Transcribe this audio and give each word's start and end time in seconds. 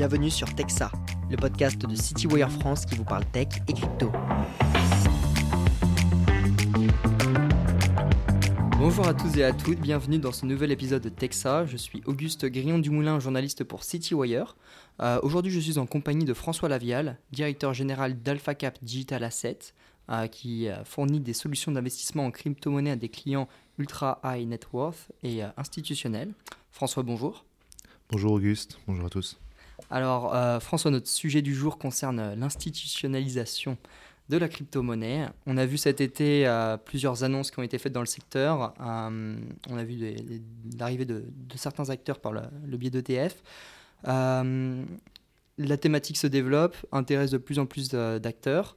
Bienvenue 0.00 0.30
sur 0.30 0.54
Texa, 0.54 0.90
le 1.30 1.36
podcast 1.36 1.78
de 1.78 1.94
CityWire 1.94 2.50
France 2.50 2.86
qui 2.86 2.94
vous 2.94 3.04
parle 3.04 3.26
tech 3.26 3.48
et 3.68 3.74
crypto. 3.74 4.10
Bonjour 8.78 9.06
à 9.06 9.12
tous 9.12 9.36
et 9.36 9.44
à 9.44 9.52
toutes, 9.52 9.78
bienvenue 9.78 10.18
dans 10.18 10.32
ce 10.32 10.46
nouvel 10.46 10.70
épisode 10.70 11.02
de 11.02 11.10
Texa. 11.10 11.66
Je 11.66 11.76
suis 11.76 12.02
Auguste 12.06 12.46
Grillon-Dumoulin, 12.46 13.20
journaliste 13.20 13.62
pour 13.62 13.84
CityWire. 13.84 14.56
Euh, 15.02 15.20
Aujourd'hui, 15.22 15.52
je 15.52 15.60
suis 15.60 15.76
en 15.76 15.84
compagnie 15.84 16.24
de 16.24 16.32
François 16.32 16.70
Lavial, 16.70 17.18
directeur 17.30 17.74
général 17.74 18.22
d'AlphaCap 18.22 18.78
Digital 18.82 19.22
Asset, 19.22 19.58
euh, 20.08 20.28
qui 20.28 20.68
euh, 20.68 20.82
fournit 20.84 21.20
des 21.20 21.34
solutions 21.34 21.72
d'investissement 21.72 22.24
en 22.24 22.30
crypto-monnaie 22.30 22.92
à 22.92 22.96
des 22.96 23.10
clients 23.10 23.48
ultra 23.76 24.18
high 24.24 24.48
net 24.48 24.66
worth 24.72 25.12
et 25.22 25.42
institutionnels. 25.58 26.32
François, 26.72 27.02
bonjour. 27.02 27.44
Bonjour 28.08 28.32
Auguste, 28.32 28.78
bonjour 28.86 29.04
à 29.04 29.10
tous. 29.10 29.38
Alors 29.88 30.34
François, 30.62 30.90
notre 30.90 31.08
sujet 31.08 31.42
du 31.42 31.54
jour 31.54 31.78
concerne 31.78 32.34
l'institutionnalisation 32.34 33.78
de 34.30 34.38
la 34.38 34.48
crypto-monnaie. 34.48 35.28
On 35.46 35.56
a 35.56 35.66
vu 35.66 35.76
cet 35.76 36.00
été 36.00 36.46
euh, 36.46 36.76
plusieurs 36.76 37.24
annonces 37.24 37.50
qui 37.50 37.58
ont 37.58 37.64
été 37.64 37.78
faites 37.78 37.92
dans 37.92 38.00
le 38.00 38.06
secteur. 38.06 38.72
Euh, 38.80 39.36
on 39.68 39.76
a 39.76 39.84
vu 39.84 39.98
l'arrivée 40.78 41.04
de, 41.04 41.24
certains 41.56 41.90
acteurs 41.90 42.20
par 42.20 42.32
le, 42.32 42.76
biais 42.76 42.90
d'ETF. 42.90 43.42
Euh, 44.06 44.84
la 45.58 45.76
thématique 45.76 46.16
se 46.16 46.28
développe, 46.28 46.76
intéresse 46.92 47.32
de 47.32 47.38
plus 47.38 47.58
en 47.58 47.66
plus 47.66 47.90
d'acteurs. 47.90 48.76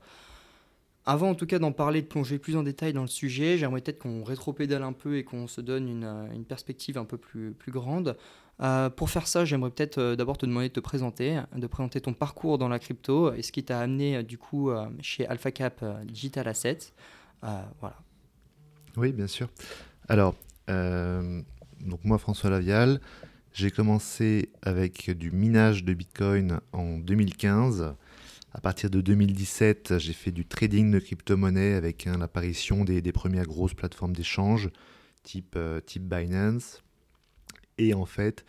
Avant 1.05 1.29
en 1.29 1.35
tout 1.35 1.45
cas 1.45 1.59
d'en 1.59 1.73
parler, 1.73 2.01
de 2.01 2.07
plonger 2.07 2.39
plus 2.39 2.55
en 2.55 2.63
détail 2.63 2.93
dans 2.93 3.01
le 3.01 3.07
sujet, 3.07 3.57
j'aimerais 3.57 3.81
peut-être 3.81 3.99
qu'on 3.99 4.23
rétropédale 4.23 4.83
un 4.83 4.93
peu 4.93 5.17
et 5.17 5.23
qu'on 5.23 5.47
se 5.47 5.59
donne 5.59 5.89
une, 5.89 6.29
une, 6.33 6.45
perspective 6.45 6.97
un 6.97 7.03
peu 7.03 7.17
plus, 7.17 7.51
plus 7.51 7.73
grande. 7.73 8.15
Euh, 8.61 8.89
pour 8.89 9.09
faire 9.09 9.27
ça, 9.27 9.45
j'aimerais 9.45 9.71
peut-être 9.71 9.97
euh, 9.97 10.15
d'abord 10.15 10.37
te 10.37 10.45
demander 10.45 10.69
de 10.69 10.73
te 10.73 10.79
présenter, 10.79 11.41
de 11.55 11.67
présenter 11.67 11.99
ton 12.01 12.13
parcours 12.13 12.57
dans 12.57 12.69
la 12.69 12.79
crypto 12.79 13.33
et 13.33 13.41
ce 13.41 13.51
qui 13.51 13.63
t'a 13.63 13.79
amené 13.79 14.17
euh, 14.17 14.23
du 14.23 14.37
coup 14.37 14.71
chez 15.01 15.27
AlphaCap 15.27 15.83
Digital 16.05 16.47
Assets. 16.47 16.93
voilà. 17.41 17.97
Oui, 18.95 19.11
bien 19.11 19.27
sûr. 19.27 19.49
Alors, 20.07 20.35
donc 20.67 21.99
moi, 22.03 22.17
François 22.17 22.49
Lavial, 22.49 23.01
j'ai 23.53 23.71
commencé 23.71 24.49
avec 24.61 25.09
du 25.11 25.31
minage 25.31 25.83
de 25.83 25.93
Bitcoin 25.93 26.59
en 26.71 26.97
2015. 26.97 27.95
À 28.53 28.61
partir 28.61 28.89
de 28.89 29.01
2017, 29.01 29.97
j'ai 29.97 30.13
fait 30.13 30.31
du 30.31 30.45
trading 30.45 30.91
de 30.91 30.99
crypto-monnaies 30.99 31.73
avec 31.73 32.05
hein, 32.05 32.17
l'apparition 32.19 32.85
des, 32.85 33.01
premières 33.11 33.47
grosses 33.47 33.73
plateformes 33.73 34.15
d'échange 34.15 34.69
type, 35.23 35.57
type 35.85 36.03
Binance. 36.03 36.83
Et 37.77 37.93
en 37.93 38.05
fait, 38.05 38.45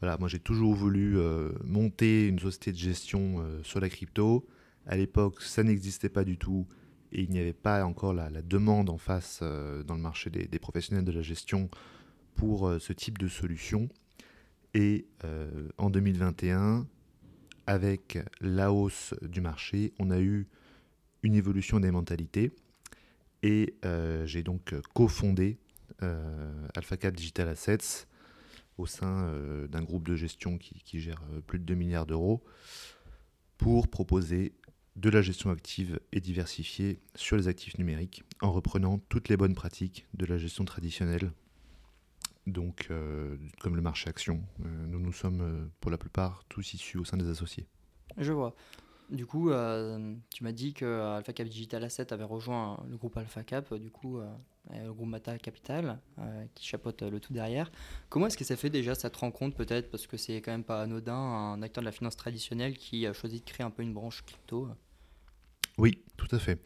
voilà, 0.00 0.16
moi 0.18 0.28
j'ai 0.28 0.38
toujours 0.38 0.74
voulu 0.74 1.18
euh, 1.18 1.50
monter 1.64 2.26
une 2.26 2.38
société 2.38 2.72
de 2.72 2.78
gestion 2.78 3.40
euh, 3.40 3.62
sur 3.62 3.80
la 3.80 3.88
crypto. 3.88 4.46
À 4.86 4.96
l'époque, 4.96 5.42
ça 5.42 5.62
n'existait 5.62 6.08
pas 6.08 6.24
du 6.24 6.38
tout 6.38 6.66
et 7.12 7.22
il 7.22 7.30
n'y 7.30 7.38
avait 7.38 7.52
pas 7.52 7.84
encore 7.84 8.14
la, 8.14 8.30
demande 8.42 8.88
en 8.88 8.98
face 8.98 9.40
euh, 9.42 9.82
dans 9.82 9.94
le 9.94 10.00
marché 10.00 10.30
des, 10.30 10.58
professionnels 10.58 11.04
de 11.04 11.12
la 11.12 11.22
gestion 11.22 11.68
pour 12.34 12.72
ce 12.78 12.92
type 12.94 13.18
de 13.18 13.28
solution. 13.28 13.88
Et 14.72 15.06
en 15.76 15.90
2021, 15.90 16.86
avec 17.70 18.18
la 18.40 18.72
hausse 18.72 19.14
du 19.22 19.40
marché, 19.40 19.92
on 19.98 20.10
a 20.10 20.18
eu 20.20 20.48
une 21.22 21.34
évolution 21.34 21.78
des 21.78 21.90
mentalités 21.90 22.50
et 23.42 23.74
j'ai 24.24 24.42
donc 24.42 24.74
cofondé 24.92 25.58
AlphaCap 26.74 27.14
Digital 27.14 27.48
Assets 27.48 28.06
au 28.80 28.86
sein 28.86 29.24
euh, 29.24 29.68
d'un 29.68 29.82
groupe 29.82 30.08
de 30.08 30.16
gestion 30.16 30.58
qui, 30.58 31.00
gère 31.00 31.22
euh, 31.32 31.40
plus 31.40 31.58
de 31.58 31.64
2 31.64 31.74
milliards 31.74 32.06
d'euros 32.06 32.42
pour 33.58 33.88
proposer 33.88 34.54
de 34.96 35.10
la 35.10 35.22
gestion 35.22 35.50
active 35.50 36.00
et 36.12 36.20
diversifiée 36.20 36.98
sur 37.14 37.36
les 37.36 37.46
actifs 37.46 37.78
numériques 37.78 38.24
en 38.40 38.50
reprenant 38.50 38.98
toutes 39.08 39.28
les 39.28 39.36
bonnes 39.36 39.54
pratiques 39.54 40.06
de 40.14 40.26
la 40.26 40.36
gestion 40.36 40.64
traditionnelle, 40.64 41.30
donc 42.46 42.88
euh, 42.90 43.36
comme 43.60 43.76
le 43.76 43.82
marché 43.82 44.08
action. 44.08 44.42
nous 44.58 44.98
nous 44.98 45.12
sommes 45.12 45.70
pour 45.80 45.90
la 45.90 45.98
plupart 45.98 46.44
tous 46.48 46.74
issus 46.74 46.98
au 46.98 47.04
sein 47.04 47.16
des 47.16 47.28
associés. 47.28 47.66
Je 48.16 48.32
vois. 48.32 48.54
Du 49.10 49.26
coup, 49.26 49.50
euh, 49.50 50.14
tu 50.32 50.44
m'as 50.44 50.52
dit 50.52 50.72
que 50.72 50.84
euh, 50.84 51.16
AlphaCap 51.16 51.48
Digital 51.48 51.82
Asset 51.82 52.12
avait 52.12 52.24
rejoint 52.24 52.80
le 52.88 52.96
groupe 52.96 53.16
AlphaCap, 53.16 53.74
du 53.74 53.90
coup, 53.90 54.18
euh, 54.18 54.28
le 54.72 54.92
groupe 54.92 55.08
Mata 55.08 55.36
Capital, 55.36 55.98
qui 56.54 56.64
chapeaute 56.64 57.02
le 57.02 57.18
tout 57.18 57.32
derrière. 57.32 57.72
Comment 58.08 58.28
est-ce 58.28 58.36
que 58.36 58.44
ça 58.44 58.56
fait 58.56 58.70
déjà 58.70 58.94
cette 58.94 59.16
rencontre, 59.16 59.56
peut-être? 59.56 59.90
Parce 59.90 60.06
que 60.06 60.16
c'est 60.16 60.40
quand 60.40 60.52
même 60.52 60.62
pas 60.62 60.82
anodin, 60.82 61.16
un 61.16 61.60
acteur 61.62 61.82
de 61.82 61.86
la 61.86 61.92
finance 61.92 62.16
traditionnelle 62.16 62.76
qui 62.76 63.04
a 63.06 63.12
choisi 63.12 63.40
de 63.40 63.44
créer 63.44 63.66
un 63.66 63.70
peu 63.70 63.82
une 63.82 63.94
branche 63.94 64.22
crypto. 64.22 64.68
Oui, 65.76 66.04
tout 66.16 66.28
à 66.30 66.38
fait. 66.38 66.60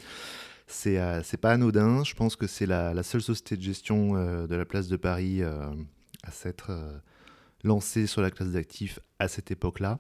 C'est 0.67 0.99
c'est 1.25 1.37
pas 1.37 1.53
anodin. 1.53 2.05
Je 2.05 2.15
pense 2.15 2.37
que 2.37 2.47
c'est 2.47 2.67
la, 2.67 2.95
la, 2.95 3.03
seule 3.03 3.21
société 3.21 3.57
de 3.57 3.63
gestion 3.63 4.15
de 4.15 4.55
la 4.55 4.65
place 4.65 4.89
de 4.89 4.97
Paris 4.97 5.43
à 5.43 6.31
s'être 6.31 6.73
lancée 7.65 8.07
sur 8.07 8.23
la 8.23 8.31
classe 8.31 8.51
d'actifs 8.51 9.01
à 9.19 9.27
cette 9.27 9.51
époque-là. 9.51 9.99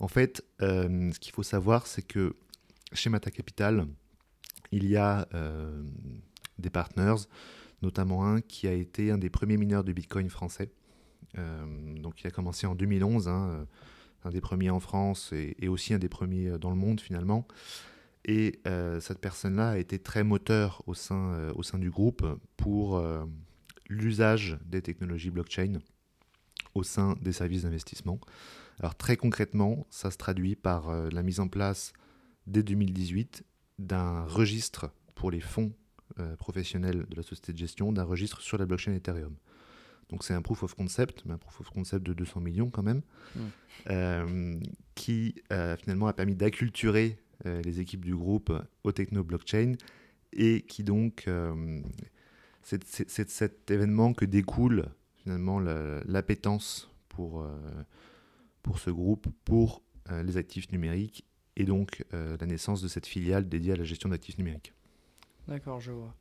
En 0.00 0.08
fait, 0.08 0.44
euh, 0.62 1.10
ce 1.12 1.18
qu'il 1.18 1.32
faut 1.32 1.42
savoir, 1.42 1.86
c'est 1.86 2.02
que 2.02 2.34
chez 2.92 3.10
Mata 3.10 3.30
Capital, 3.30 3.86
il 4.72 4.88
y 4.88 4.96
a 4.96 5.28
euh, 5.34 5.82
des 6.58 6.70
partners, 6.70 7.26
notamment 7.82 8.26
un 8.26 8.40
qui 8.40 8.66
a 8.66 8.72
été 8.72 9.10
un 9.10 9.18
des 9.18 9.30
premiers 9.30 9.56
mineurs 9.56 9.84
de 9.84 9.92
Bitcoin 9.92 10.30
français. 10.30 10.70
Euh, 11.36 11.64
donc 11.96 12.20
il 12.22 12.26
a 12.26 12.30
commencé 12.30 12.66
en 12.66 12.74
2011, 12.74 13.28
hein, 13.28 13.66
un 14.24 14.30
des 14.30 14.40
premiers 14.40 14.70
en 14.70 14.80
France 14.80 15.32
et, 15.32 15.68
aussi 15.68 15.94
un 15.94 15.98
des 15.98 16.08
premiers 16.08 16.58
dans 16.58 16.70
le 16.70 16.76
monde 16.76 17.00
finalement. 17.00 17.46
Et 18.26 18.60
cette 19.00 19.18
personne-là 19.18 19.70
a 19.70 19.78
été 19.78 19.98
très 19.98 20.24
moteur 20.24 20.82
au 20.86 20.94
sein, 20.94 21.50
au 21.54 21.62
sein 21.62 21.78
du 21.78 21.90
groupe 21.90 22.24
pour 22.56 23.02
l'usage 23.88 24.58
des 24.64 24.82
technologies 24.82 25.30
blockchain 25.30 25.80
au 26.74 26.82
sein 26.82 27.16
des 27.20 27.32
services 27.32 27.62
d'investissement. 27.62 28.20
Alors 28.80 28.96
très 28.96 29.16
concrètement, 29.16 29.86
ça 29.90 30.10
se 30.10 30.16
traduit 30.16 30.56
par 30.56 30.90
euh, 30.90 31.08
la 31.10 31.22
mise 31.22 31.40
en 31.40 31.48
place 31.48 31.92
dès 32.46 32.62
2018 32.62 33.44
d'un 33.78 34.24
registre 34.24 34.90
pour 35.14 35.30
les 35.30 35.40
fonds 35.40 35.72
euh, 36.18 36.36
professionnels 36.36 37.06
de 37.08 37.16
la 37.16 37.22
société 37.22 37.52
de 37.52 37.58
gestion, 37.58 37.92
d'un 37.92 38.04
registre 38.04 38.40
sur 38.40 38.58
la 38.58 38.66
blockchain 38.66 38.92
Ethereum. 38.92 39.36
Donc 40.10 40.24
c'est 40.24 40.34
un 40.34 40.42
proof 40.42 40.62
of 40.64 40.74
concept, 40.74 41.22
mais 41.24 41.34
un 41.34 41.38
proof 41.38 41.60
of 41.60 41.70
concept 41.70 42.04
de 42.04 42.12
200 42.12 42.40
millions 42.40 42.70
quand 42.70 42.82
même, 42.82 43.02
mmh. 43.34 43.40
euh, 43.90 44.60
qui 44.94 45.36
finalement 45.78 46.08
a 46.08 46.12
permis 46.12 46.34
d'acculturer 46.34 47.18
les 47.44 47.80
équipes 47.80 48.04
du 48.04 48.14
groupe 48.14 48.52
au 48.84 48.92
techno 48.92 49.24
blockchain 49.24 49.74
et 50.32 50.62
qui 50.62 50.84
donc 50.84 51.28
c'est 52.62 53.30
cet 53.30 53.70
événement 53.70 54.14
que 54.14 54.24
découle 54.24 54.86
finalement 55.16 55.58
l'appétence 55.60 56.90
pour 57.08 57.46
pour 58.64 58.80
ce 58.80 58.90
groupe 58.90 59.28
pour 59.44 59.82
euh, 60.10 60.24
les 60.24 60.36
actifs 60.36 60.72
numériques 60.72 61.24
et 61.56 61.64
donc 61.64 62.04
euh, 62.12 62.36
la 62.40 62.46
naissance 62.46 62.82
de 62.82 62.88
cette 62.88 63.06
filiale 63.06 63.48
dédiée 63.48 63.74
à 63.74 63.76
la 63.76 63.84
gestion 63.84 64.08
d'actifs 64.08 64.36
numériques. 64.38 64.72
D'accord, 65.46 65.80
je 65.80 65.92
vois. 65.92 66.12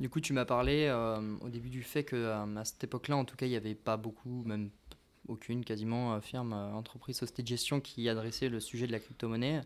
Du 0.00 0.10
coup, 0.10 0.20
tu 0.20 0.32
m'as 0.32 0.44
parlé 0.44 0.86
euh, 0.90 1.36
au 1.40 1.48
début 1.48 1.70
du 1.70 1.82
fait 1.82 2.02
que 2.02 2.30
à 2.30 2.64
cette 2.64 2.82
époque-là, 2.82 3.16
en 3.16 3.24
tout 3.24 3.36
cas, 3.36 3.46
il 3.46 3.50
n'y 3.50 3.56
avait 3.56 3.74
pas 3.74 3.96
beaucoup, 3.96 4.42
même 4.44 4.70
aucune 5.28 5.64
quasiment 5.64 6.20
firme, 6.20 6.52
entreprise, 6.52 7.16
société 7.16 7.42
de 7.42 7.48
gestion 7.48 7.80
qui 7.80 8.08
adressait 8.08 8.48
le 8.48 8.60
sujet 8.60 8.86
de 8.86 8.92
la 8.92 9.00
crypto-monnaie. 9.00 9.62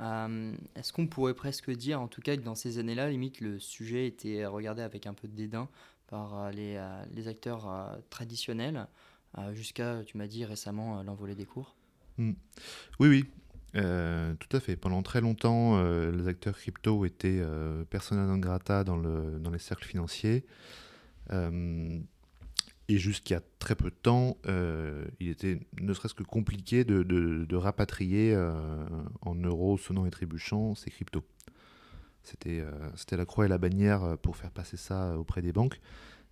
Est-ce 0.00 0.92
qu'on 0.92 1.06
pourrait 1.06 1.34
presque 1.34 1.70
dire, 1.70 2.00
en 2.00 2.08
tout 2.08 2.20
cas, 2.20 2.36
que 2.36 2.42
dans 2.42 2.54
ces 2.54 2.78
années-là, 2.78 3.10
limite, 3.10 3.40
le 3.40 3.58
sujet 3.58 4.06
était 4.06 4.44
regardé 4.46 4.82
avec 4.82 5.06
un 5.06 5.14
peu 5.14 5.26
de 5.28 5.34
dédain 5.34 5.68
par 6.08 6.50
les, 6.52 6.80
les 7.12 7.28
acteurs 7.28 7.98
traditionnels 8.10 8.86
euh, 9.38 9.54
jusqu'à, 9.54 10.02
tu 10.04 10.16
m'as 10.16 10.26
dit 10.26 10.44
récemment, 10.44 10.98
euh, 10.98 11.02
l'envolée 11.02 11.34
des 11.34 11.44
cours? 11.44 11.74
Hmm. 12.18 12.32
Oui, 13.00 13.08
oui, 13.08 13.24
euh, 13.76 14.34
tout 14.34 14.54
à 14.56 14.60
fait. 14.60 14.76
Pendant 14.76 15.02
très 15.02 15.20
longtemps, 15.20 15.82
les 15.82 16.28
acteurs 16.28 16.56
crypto 16.56 17.04
étaient 17.04 17.40
euh, 17.40 17.84
persona 17.84 18.26
non 18.26 18.38
grata 18.38 18.84
dans 18.84 18.96
les 18.96 19.58
cercles 19.58 19.86
financiers. 19.86 20.46
Et 22.88 22.98
jusqu'à 22.98 23.40
très 23.58 23.74
peu 23.74 23.90
de 23.90 23.96
temps, 23.96 24.36
il 25.20 25.28
était 25.28 25.60
ne 25.80 25.92
serait-ce 25.92 26.14
que 26.14 26.22
compliqué 26.22 26.84
de, 26.84 27.56
rapatrier 27.56 28.36
en 29.22 29.34
euros 29.34 29.76
sonnant 29.76 30.06
et 30.06 30.10
trébuchant 30.10 30.74
ces 30.74 30.90
cryptos. 30.90 31.24
C'était 32.22 32.64
c'était 32.94 33.16
la 33.16 33.24
croix 33.24 33.46
et 33.46 33.48
la 33.48 33.58
bannière 33.58 34.16
pour 34.18 34.36
faire 34.36 34.52
passer 34.52 34.76
ça 34.76 35.18
auprès 35.18 35.42
des 35.42 35.52
banques. 35.52 35.80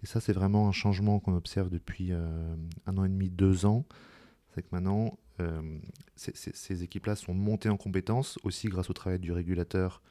Et 0.05 0.07
ça, 0.07 0.21
c'est 0.21 0.35
vraiment 0.35 0.69
un 0.69 0.73
changement 0.73 1.19
qu'on 1.19 1.35
observe 1.35 1.71
depuis 1.71 2.13
euh, 2.13 2.55
un 2.85 2.99
an 2.99 3.05
et 3.05 3.09
demi, 3.09 3.31
deux 3.31 3.65
ans. 3.65 3.87
C'est 4.55 4.61
que 4.61 4.69
maintenant, 4.71 5.19
euh, 5.41 5.79
ces 6.15 6.83
équipes-là 6.83 7.17
sont 7.17 7.33
montées 7.33 7.71
en 7.71 7.79
compétences, 7.79 8.39
aussi 8.43 8.69
grâce 8.69 8.91
au 8.91 8.93
travail 8.93 9.19
du 9.19 9.33
régulateur 9.33 10.03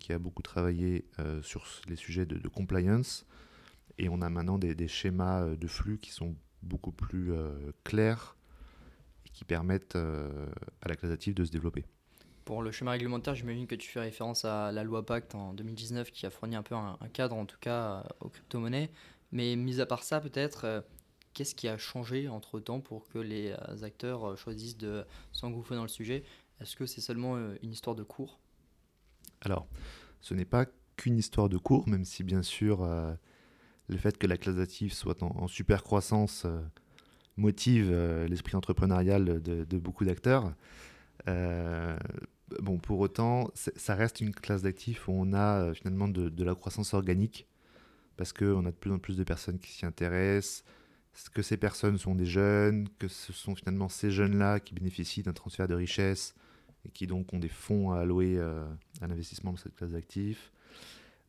qui 0.00 0.12
a 0.12 0.18
beaucoup 0.18 0.42
travaillé 0.42 1.04
euh, 1.20 1.40
sur 1.42 1.64
les 1.86 1.94
sujets 1.94 2.26
de, 2.26 2.48
compliance. 2.48 3.24
Et 3.98 4.08
on 4.08 4.20
a 4.20 4.28
maintenant 4.28 4.58
des, 4.58 4.88
schémas 4.88 5.56
de 5.56 5.66
flux 5.66 5.98
qui 5.98 6.10
sont 6.10 6.34
beaucoup 6.62 6.92
plus 6.92 7.32
clairs 7.84 8.36
qui 9.36 9.44
permettent 9.44 9.96
à 9.96 10.88
la 10.88 10.96
classe 10.96 11.10
d'actifs 11.10 11.34
de 11.34 11.44
se 11.44 11.50
développer. 11.50 11.84
Pour 12.46 12.62
le 12.62 12.70
chemin 12.70 12.92
réglementaire, 12.92 13.34
j'imagine 13.34 13.66
que 13.66 13.74
tu 13.74 13.90
fais 13.90 14.00
référence 14.00 14.46
à 14.46 14.72
la 14.72 14.82
loi 14.82 15.04
Pacte 15.04 15.34
en 15.34 15.52
2019 15.52 16.10
qui 16.10 16.24
a 16.24 16.30
fourni 16.30 16.56
un 16.56 16.62
peu 16.62 16.74
un, 16.74 16.96
cadre, 17.12 17.36
en 17.36 17.44
tout 17.44 17.58
cas, 17.60 18.06
aux 18.20 18.30
crypto-monnaies. 18.30 18.90
Mais 19.32 19.56
mis 19.56 19.80
à 19.80 19.86
part 19.86 20.04
ça, 20.04 20.20
peut-être, 20.20 20.84
qu'est-ce 21.34 21.54
qui 21.54 21.68
a 21.68 21.76
changé 21.76 22.28
entre-temps 22.28 22.80
pour 22.80 23.08
que 23.08 23.18
les 23.18 23.52
acteurs 23.82 24.38
choisissent 24.38 24.78
de 24.78 25.04
s'engouffrer 25.32 25.74
dans 25.74 25.82
le 25.82 25.88
sujet? 25.88 26.24
Est-ce 26.60 26.76
que 26.76 26.86
c'est 26.86 27.02
seulement 27.02 27.36
une 27.62 27.72
histoire 27.72 27.94
de 27.94 28.04
cours? 28.04 28.38
Alors, 29.42 29.66
ce 30.22 30.32
n'est 30.32 30.46
pas 30.46 30.66
qu'une 30.96 31.18
histoire 31.18 31.50
de 31.50 31.58
cours, 31.58 31.86
même 31.88 32.06
si 32.06 32.24
bien 32.24 32.42
sûr 32.42 32.88
le 33.88 33.96
fait 33.96 34.18
que 34.18 34.26
la 34.26 34.36
classe 34.36 34.56
d'actifs 34.56 34.92
soit 34.92 35.22
en, 35.22 35.46
super 35.46 35.82
croissance 35.82 36.44
euh, 36.44 36.60
motive 37.36 37.90
euh, 37.92 38.26
l'esprit 38.26 38.56
entrepreneurial 38.56 39.40
de, 39.42 39.78
beaucoup 39.78 40.04
d'acteurs. 40.04 40.52
Euh, 41.28 41.96
bon, 42.60 42.78
pour 42.78 43.00
autant, 43.00 43.50
ça 43.54 43.94
reste 43.94 44.20
une 44.20 44.34
classe 44.34 44.62
d'actifs 44.62 45.08
où 45.08 45.12
on 45.12 45.32
a 45.32 45.72
finalement 45.74 46.08
de, 46.08 46.44
la 46.44 46.54
croissance 46.54 46.94
organique, 46.94 47.46
parce 48.16 48.32
qu'on 48.32 48.64
a 48.66 48.70
de 48.70 48.76
plus 48.76 48.92
en 48.92 48.98
plus 48.98 49.16
de 49.16 49.24
personnes 49.24 49.58
qui 49.58 49.72
s'y 49.72 49.86
intéressent, 49.86 50.64
que 51.32 51.40
ces 51.40 51.56
personnes 51.56 51.96
sont 51.96 52.14
des 52.14 52.26
jeunes, 52.26 52.88
que 52.98 53.08
ce 53.08 53.32
sont 53.32 53.54
finalement 53.54 53.88
ces 53.88 54.10
jeunes-là 54.10 54.60
qui 54.60 54.74
bénéficient 54.74 55.22
d'un 55.22 55.32
transfert 55.32 55.66
de 55.66 55.74
richesse 55.74 56.34
et 56.84 56.90
qui 56.90 57.06
donc 57.06 57.32
ont 57.32 57.38
des 57.38 57.48
fonds 57.48 57.92
à 57.92 58.00
allouer 58.00 58.38
à 58.38 59.06
l'investissement 59.06 59.52
dans 59.52 59.56
cette 59.56 59.74
classe 59.74 59.92
d'actifs. 59.92 60.52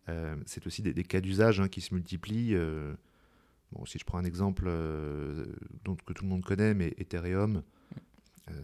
Euh, 0.09 0.35
c'est 0.45 0.65
aussi 0.67 0.81
des, 0.81 1.03
cas 1.03 1.21
d'usage 1.21 1.59
hein, 1.59 1.67
qui 1.67 1.81
se 1.81 1.93
multiplient. 1.93 2.55
Euh, 2.55 2.93
bon, 3.71 3.85
si 3.85 3.99
je 3.99 4.05
prends 4.05 4.17
un 4.17 4.25
exemple 4.25 4.65
euh, 4.67 5.45
dont, 5.83 5.95
que 5.95 6.13
tout 6.13 6.23
le 6.23 6.29
monde 6.29 6.43
connaît, 6.43 6.73
mais 6.73 6.93
Ethereum, 6.97 7.63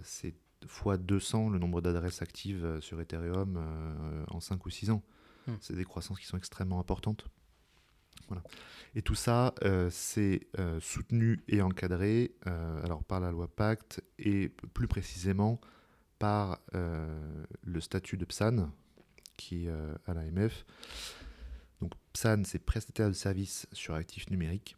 c'est 0.04 0.34
fois 0.66 0.96
200 0.96 1.50
le 1.50 1.60
nombre 1.60 1.82
d'adresses 1.82 2.22
actives 2.22 2.80
sur 2.80 3.02
Ethereum 3.02 3.62
en 4.30 4.40
5 4.40 4.66
ou 4.66 4.70
6 4.70 4.92
ans. 4.92 5.04
Hmm. 5.46 5.56
C'est 5.60 5.76
des 5.76 5.84
croissances 5.84 6.20
qui 6.20 6.26
sont 6.26 6.38
extrêmement 6.38 6.80
importantes. 6.80 7.28
Voilà. 8.30 8.44
Et 8.96 9.02
tout 9.02 9.16
ça, 9.16 9.54
c'est 9.90 10.48
soutenu 10.80 11.44
et 11.50 11.62
encadré 11.62 12.34
alors 12.46 13.04
par 13.04 13.20
la 13.20 13.32
loi 13.32 13.50
Pacte 13.54 14.02
et 14.20 14.48
plus 14.74 14.88
précisément 14.88 15.60
par 16.18 16.62
le 16.72 17.82
statut 17.82 18.16
de 18.16 18.24
PSAN, 18.24 18.72
qui 19.36 19.68
à 19.68 20.14
l'AMF, 20.14 20.64
PSAN, 22.14 22.44
c'est 22.46 22.60
prestataire 22.60 23.10
de 23.10 23.14
services 23.14 23.68
sur 23.72 23.96
actifs 23.96 24.30
numériques. 24.30 24.78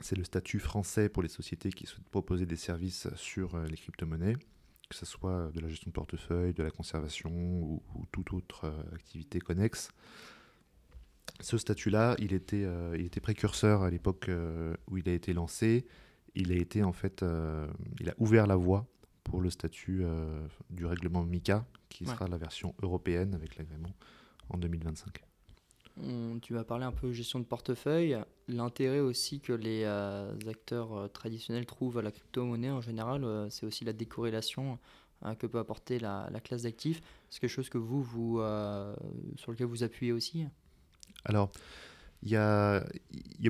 C'est 0.00 0.16
le 0.16 0.24
statut 0.24 0.60
français 0.60 1.08
pour 1.08 1.22
les 1.22 1.28
sociétés 1.28 1.70
qui 1.70 1.86
souhaitent 1.86 2.08
proposer 2.08 2.46
des 2.46 2.56
services 2.56 3.08
sur 3.16 3.56
euh, 3.56 3.66
les 3.66 3.76
crypto-monnaies, 3.76 4.36
que 4.88 4.96
ce 4.96 5.04
soit 5.04 5.50
de 5.52 5.60
la 5.60 5.68
gestion 5.68 5.88
de 5.88 5.92
portefeuille, 5.92 6.54
de 6.54 6.62
la 6.62 6.70
conservation 6.70 7.30
ou, 7.32 7.82
toute 8.12 8.32
autre 8.32 8.66
euh, 8.66 8.94
activité 8.94 9.40
connexe. 9.40 9.90
Ce 11.40 11.58
statut-là, 11.58 12.14
il 12.20 12.32
était, 12.32 12.64
euh, 12.64 12.96
il 12.96 13.06
était 13.06 13.20
précurseur 13.20 13.82
à 13.82 13.90
l'époque 13.90 14.30
où 14.86 14.96
il 14.96 15.08
a 15.08 15.12
été 15.12 15.32
lancé. 15.32 15.84
Il 16.34 16.52
a 16.52 16.56
été 16.56 16.84
en 16.84 16.92
fait, 16.92 17.24
il 18.00 18.08
a 18.08 18.14
ouvert 18.18 18.46
la 18.46 18.56
voie 18.56 18.86
pour 19.24 19.40
le 19.40 19.50
statut 19.50 20.04
du 20.70 20.86
règlement 20.86 21.24
MICA, 21.24 21.66
qui 21.88 22.06
sera 22.06 22.28
la 22.28 22.38
version 22.38 22.74
européenne 22.82 23.34
avec 23.34 23.56
l'agrément 23.56 23.92
en 24.48 24.58
2025 24.58 25.27
tu 26.42 26.54
vas 26.54 26.64
parler 26.64 26.84
un 26.84 26.92
peu 26.92 27.12
gestion 27.12 27.38
de 27.38 27.44
portefeuille. 27.44 28.18
L'intérêt 28.48 29.00
aussi 29.00 29.40
que 29.40 29.52
les 29.52 29.82
euh, 29.84 30.32
acteurs 30.48 30.94
euh, 30.94 31.08
traditionnels 31.08 31.66
trouvent 31.66 31.98
à 31.98 32.02
la 32.02 32.10
crypto-monnaie 32.10 32.70
en 32.70 32.80
général, 32.80 33.24
euh, 33.24 33.50
c'est 33.50 33.66
aussi 33.66 33.84
la 33.84 33.92
décorrélation 33.92 34.78
que 35.40 35.48
peut 35.48 35.58
apporter 35.58 35.98
la, 35.98 36.30
classe 36.44 36.62
d'actifs. 36.62 37.02
C'est 37.28 37.40
quelque 37.40 37.50
chose 37.50 37.68
que 37.68 37.78
vous, 37.78 38.04
vous 38.04 38.40
sur 39.34 39.50
lequel 39.50 39.66
vous 39.66 39.82
appuyez 39.82 40.12
aussi? 40.12 40.46
Alors, 41.24 41.50
il 42.22 42.30
y 42.30 42.36
a, 42.36 42.84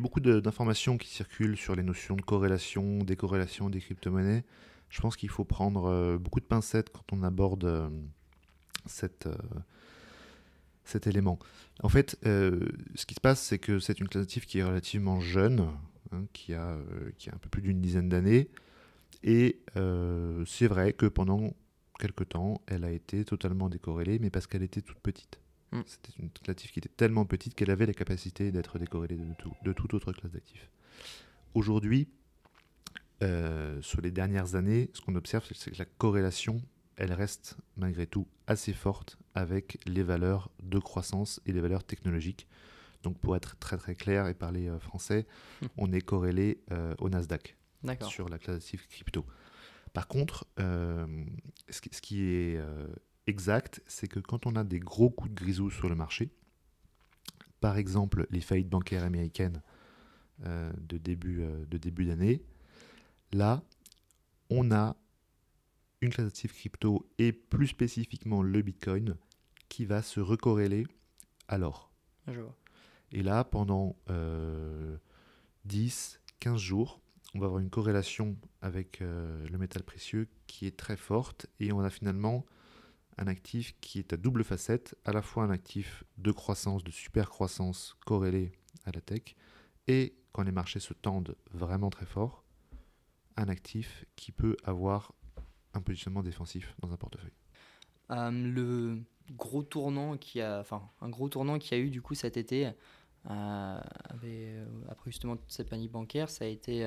beaucoup 0.01 0.21
d'informations 0.21 0.97
qui 0.97 1.09
circulent 1.09 1.59
sur 1.59 1.77
les 1.77 1.83
notions 1.83 2.17
de 2.17 2.23
corrélation, 2.23 3.01
décorrélation 3.01 3.69
des 3.69 3.81
crypto-monnaies. 3.81 4.45
Je 4.89 5.03
pense 5.03 5.15
qu'il 5.15 5.29
faut 5.29 5.45
prendre 5.45 6.17
beaucoup 6.17 6.41
de 6.41 6.47
pincettes 6.47 6.89
quand 6.89 7.05
on 7.13 7.23
aborde 7.23 7.93
cette 8.87 9.29
cet 10.89 11.07
élément. 11.07 11.39
En 11.83 11.89
fait, 11.89 12.19
euh, 12.27 12.69
ce 12.95 13.07
qui 13.07 13.15
se 13.15 13.21
passe, 13.21 13.41
c'est 13.41 13.59
que 13.59 13.79
c'est 13.79 14.01
une 14.01 14.09
classe 14.09 14.25
d'actifs 14.25 14.47
qui 14.47 14.59
est 14.59 14.65
relativement 14.65 15.21
jeune, 15.21 15.69
hein, 16.13 16.25
qui, 16.33 16.55
a, 16.55 16.71
euh, 16.71 17.11
qui 17.19 17.31
a 17.31 17.35
un 17.35 17.39
peu 17.39 17.49
plus 17.49 17.63
d'une 17.63 17.81
dizaine 17.81 18.09
d'années. 18.09 18.49
Et 19.23 19.61
euh, 19.77 20.45
c'est 20.47 20.67
vrai 20.67 20.93
que 20.93 21.07
pendant 21.07 21.55
quelque 21.99 22.25
temps, 22.25 22.61
elle 22.67 22.85
a 22.85 22.91
été 22.91 23.25
totalement 23.25 23.69
décorrélée, 23.69 24.19
mais 24.19 24.31
parce 24.31 24.47
qu'elle 24.47 24.63
était 24.63 24.83
toute 24.83 25.01
petite. 25.01 25.41
Hmm. 25.73 25.83
C'était 25.87 26.13
une 26.19 26.31
classe 26.31 26.47
d'actifs 26.47 26.73
qui 26.73 26.79
était 26.79 26.89
tellement 26.89 27.27
petite 27.27 27.55
qu'elle 27.55 27.71
avait 27.71 27.87
la 27.87 27.95
capacité 27.95 28.51
d'être 28.53 28.79
décorrélée 28.79 29.17
de, 29.17 29.35
tout, 29.39 29.53
de 29.65 29.73
toute 29.73 29.95
autre 29.95 30.13
classe 30.13 30.33
d'actifs. 30.33 30.71
Aujourd'hui, 31.55 32.09
sur 33.81 34.01
les 34.01 34.13
dernières 34.13 34.55
années, 34.55 34.91
ce 34.93 35.01
qu'on 35.01 35.17
observe, 35.17 35.45
c'est 35.53 35.73
que 35.73 35.79
la 35.79 35.85
corrélation 35.85 36.63
elle 36.99 37.13
reste 37.13 37.57
malgré 37.77 38.07
tout 38.07 38.27
assez 38.49 38.73
forte 38.73 39.19
avec 39.35 39.79
les 39.87 40.03
valeurs 40.03 40.51
de 40.63 40.79
croissance 40.79 41.41
et 41.47 41.53
les 41.53 41.61
valeurs 41.61 41.85
technologiques. 41.85 42.49
Donc 43.05 43.17
pour 43.19 43.37
être 43.37 43.57
très 43.59 43.79
très 43.79 43.95
clair 43.95 44.27
et 44.27 44.35
parler 44.35 44.69
euh, 44.69 44.81
français, 44.81 45.27
on 45.79 45.93
est 45.93 46.01
corrélé 46.01 46.61
euh, 46.73 46.95
au 46.99 47.09
Nasdaq 47.09 47.57
sur 48.09 48.29
la 48.29 48.39
classe 48.39 48.69
crypto. 48.91 49.25
Par 49.93 50.09
contre, 50.09 50.47
euh, 50.59 51.25
ce, 51.71 51.81
qui, 51.81 52.23
est 52.23 52.61
exact, 53.27 53.81
c'est 53.87 54.09
que 54.09 54.19
quand 54.19 54.47
on 54.47 54.57
a 54.57 54.65
des 54.65 54.81
gros 54.81 55.09
coups 55.09 55.31
de 55.31 55.37
grisou 55.37 55.71
sur 55.71 55.89
le 55.89 55.95
marché, 55.95 56.31
par 57.61 57.79
exemple 57.79 58.27
les 58.31 58.41
faillites 58.41 58.69
bancaires 58.69 59.05
américaines 59.05 59.63
de 60.45 60.99
début 60.99 61.45
de 61.69 61.79
début 61.79 62.05
d'année, 62.05 62.43
là, 63.33 63.63
on 64.51 64.71
a 64.71 64.97
une 66.01 66.11
classe 66.11 66.27
d'actifs 66.27 66.53
crypto 66.53 67.09
et 67.19 67.33
plus 67.33 67.69
spécifiquement 67.69 68.43
le 68.43 68.63
Bitcoin 68.63 69.17
qui 69.69 69.85
va 69.85 70.03
se 70.03 70.21
recorréler 70.21 70.87
à 71.49 71.59
l'or. 71.59 71.93
Et 73.11 73.23
là, 73.23 73.45
pendant 73.45 73.97
10, 74.05 74.09
euh, 74.11 74.99
15 76.41 76.61
jours, 76.61 77.01
on 77.35 77.41
va 77.41 77.47
avoir 77.47 77.61
une 77.61 77.71
corrélation 77.71 78.37
avec 78.61 79.01
euh, 79.01 79.47
le 79.49 79.59
métal 79.59 79.83
précieux 79.83 80.29
qui 80.47 80.67
est 80.67 80.77
très 80.77 80.97
forte 80.97 81.47
et 81.61 81.73
on 81.73 81.81
a 81.81 81.91
finalement 81.91 82.45
un 83.19 83.27
actif 83.27 83.75
qui 83.81 83.99
est 83.99 84.13
à 84.13 84.17
double 84.17 84.45
facette, 84.45 84.97
à 85.05 85.13
la 85.13 85.23
fois 85.23 85.45
un 85.45 85.51
actif 85.51 86.05
de 86.19 86.31
croissance, 86.31 86.85
de 86.85 86.91
super 86.91 87.29
croissance 87.29 87.97
corrélé 88.07 88.53
à 88.85 88.93
la 88.93 89.01
tech, 89.01 89.35
et 89.89 90.15
quand 90.33 90.43
les 90.43 90.53
marchés 90.53 90.81
se 90.81 90.95
tendent 90.95 91.35
vraiment 91.51 91.91
très 91.91 92.07
fort, 92.07 92.45
un 93.37 93.49
actif 93.49 94.05
qui 94.17 94.31
peut 94.31 94.57
avoir 94.63 95.15
un 95.79 95.83
positionnement 95.83 96.23
défensif 96.23 96.75
dans 96.81 96.93
un 96.93 96.97
portefeuille 96.97 97.33
euh, 98.11 98.31
Le 98.31 99.03
gros 99.33 99.63
tournant 99.63 100.17
qui 100.17 100.41
a, 100.41 100.61
enfin, 100.61 100.83
un 101.01 101.09
gros 101.09 101.29
tournant 101.29 101.59
qui 101.59 101.75
a 101.75 101.79
eu 101.79 101.91
du 101.91 102.03
coup 102.03 102.15
cet 102.15 102.37
été, 102.37 102.67
euh, 103.31 103.81
euh, 104.25 104.67
après 104.89 105.11
justement 105.11 105.37
toute 105.37 105.51
cette 105.51 105.69
panique 105.69 105.91
bancaire, 105.91 106.29
ça 106.29 106.45
a 106.45 106.49
été 106.49 106.87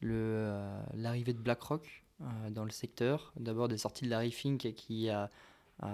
le, 0.00 0.58
l'arrivée 0.94 1.32
de 1.32 1.40
BlackRock 1.40 2.04
dans 2.50 2.64
le 2.64 2.70
secteur. 2.70 3.32
D'abord 3.36 3.68
des 3.68 3.78
sorties 3.78 4.04
de 4.04 4.10
Larry 4.10 4.32
Fink 4.32 4.72
qui 4.74 5.08
a, 5.08 5.30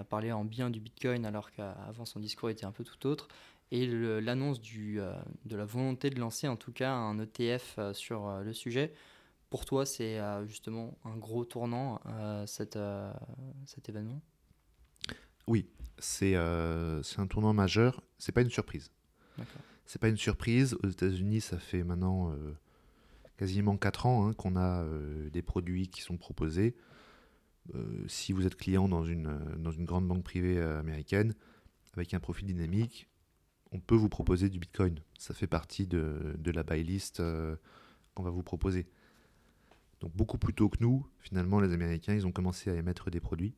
parlé 0.09 0.33
en 0.33 0.45
bien 0.45 0.69
du 0.69 0.81
Bitcoin 0.81 1.25
alors 1.25 1.53
qu'avant 1.53 2.05
son 2.05 2.19
discours 2.19 2.51
était 2.51 2.67
un 2.67 2.73
peu 2.73 2.85
tout 2.85 3.07
autre. 3.07 3.29
Et 3.73 3.87
l'annonce 3.87 4.61
du, 4.61 5.01
de 5.45 5.57
la 5.57 5.65
volonté 5.65 6.11
de 6.11 6.19
lancer 6.19 6.49
en 6.49 6.57
tout 6.57 6.73
cas 6.73 6.93
un 6.93 7.19
ETF 7.19 7.79
sur 7.93 8.41
le 8.43 8.53
sujet. 8.53 8.93
Pour 9.51 9.65
toi, 9.65 9.87
c'est 9.87 10.19
euh, 10.19 10.47
justement 10.47 10.99
un 11.05 11.17
gros 11.17 11.45
tournant, 11.45 12.01
euh, 12.07 12.47
cet, 12.47 12.77
euh, 12.77 13.13
cet 13.65 13.89
événement? 13.89 14.21
Oui, 15.47 15.69
c'est 15.99 16.35
un 16.35 17.27
tournant 17.31 17.53
majeur. 17.53 18.03
C'est 18.19 18.33
pas 18.33 18.43
une 18.43 18.51
surprise. 18.51 18.91
C'est 19.85 20.01
pas 20.01 20.09
une 20.09 20.17
surprise. 20.17 20.77
Aux 20.83 20.89
États-Unis, 20.89 21.41
ça 21.41 21.59
fait 21.59 21.85
maintenant 21.85 22.35
quasiment 23.37 23.77
4 23.77 24.07
ans 24.07 24.27
hein, 24.27 24.33
qu'on 24.33 24.57
a 24.57 24.85
des 25.31 25.43
produits 25.43 25.87
qui 25.87 26.03
sont 26.03 26.17
proposés. 26.17 26.75
si 28.09 28.33
vous 28.33 28.45
êtes 28.45 28.57
client 28.57 28.89
dans 28.89 29.05
une, 29.05 29.39
dans 29.59 29.71
une 29.71 29.85
grande 29.85 30.09
banque 30.09 30.25
privée 30.25 30.61
américaine, 30.61 31.33
avec 31.93 32.13
un 32.13 32.19
profil 32.19 32.49
dynamique, 32.49 33.09
on 33.71 33.79
peut 33.79 33.95
vous 33.95 34.09
proposer 34.09 34.49
du 34.49 34.59
Bitcoin. 34.59 34.99
Ça 35.17 35.33
fait 35.33 35.47
partie 35.47 35.87
de, 35.87 36.35
de 36.37 36.51
la 36.51 36.65
buy 36.65 36.83
list 36.83 37.23
qu'on 38.17 38.23
va 38.25 38.31
vous 38.31 38.43
proposer. 38.43 38.89
Donc 40.07 40.15
beaucoup 40.15 40.39
plus 40.39 40.55
tôt 40.55 40.69
que 40.69 40.77
nous, 40.79 41.05
finalement, 41.19 41.59
les 41.59 41.73
Américains, 41.73 42.15
ils 42.15 42.29
ont 42.29 42.31
commencé 42.31 42.71
à 42.71 42.75
émettre 42.75 43.11
des 43.11 43.19
produits. 43.19 43.57